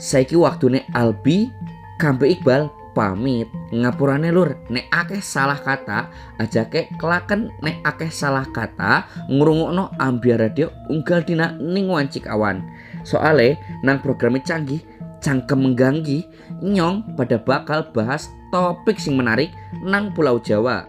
Saiki 0.00 0.40
waktune 0.40 0.88
Albi 0.96 1.52
Kambi 2.00 2.32
Iqbal 2.32 2.72
pamit. 2.96 3.52
Ngapurane 3.76 4.32
lur 4.32 4.56
nek 4.72 4.88
akeh 4.88 5.20
salah 5.20 5.60
kata 5.60 6.08
ajake 6.40 6.96
kelaken 6.96 7.52
nek 7.60 7.84
akeh 7.84 8.08
salah 8.08 8.48
kata 8.48 9.04
ngrungokno 9.28 10.00
ambiar 10.00 10.40
radio 10.40 10.72
unggal 10.88 11.28
dina 11.28 11.52
ning 11.60 11.92
wancik 11.92 12.24
awan. 12.24 12.64
Soale 13.04 13.60
nang 13.84 14.00
programnya 14.00 14.48
canggih 14.48 14.80
cangkem 15.20 15.60
mengganggi 15.60 16.24
nyong 16.64 17.20
pada 17.20 17.36
bakal 17.36 17.84
bahas 17.92 18.32
topik 18.50 18.98
sing 18.98 19.16
menarik 19.16 19.54
nang 19.82 20.14
pulau 20.14 20.38
Jawa. 20.42 20.86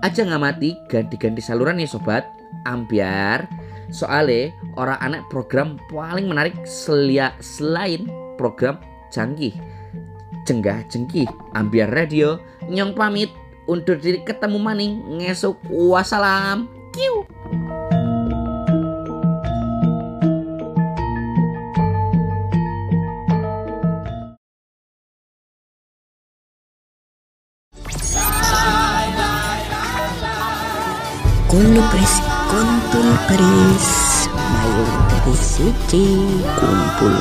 Aja 0.00 0.24
ngamati 0.24 0.76
ganti-ganti 0.88 1.44
saluran 1.44 1.80
ya 1.80 1.88
sobat. 1.88 2.24
Ambiar. 2.64 3.48
Soale 3.90 4.54
orang 4.78 5.00
anak 5.02 5.22
program 5.28 5.76
paling 5.90 6.30
menarik 6.30 6.54
selia 6.62 7.34
selain 7.42 8.06
program 8.38 8.78
canggih. 9.10 9.52
Cenggah 10.48 10.86
cengkih 10.88 11.28
ambiar 11.52 11.92
radio. 11.92 12.40
Nyong 12.64 12.96
pamit 12.96 13.28
undur 13.68 13.98
diri 13.98 14.22
ketemu 14.24 14.56
maning 14.56 14.92
ngesuk. 15.20 15.58
Wassalam. 15.68 16.70
Kiu 16.90 17.28
Kulo 31.60 31.84
pres 31.92 32.24
kontul 32.48 33.04
paris 33.28 33.88
Mayu 34.32 34.84
dari 35.12 35.34
siji 35.36 36.04
Kumpul 36.56 37.12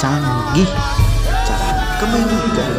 canggih. 0.00 0.72
Cara 1.44 1.84
kemenggah 2.00 2.72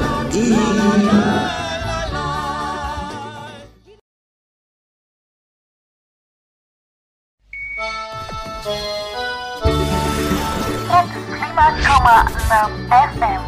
koma 11.86 12.18
enam 12.34 12.72
FM. 12.89 13.41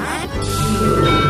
Radio 0.00 1.25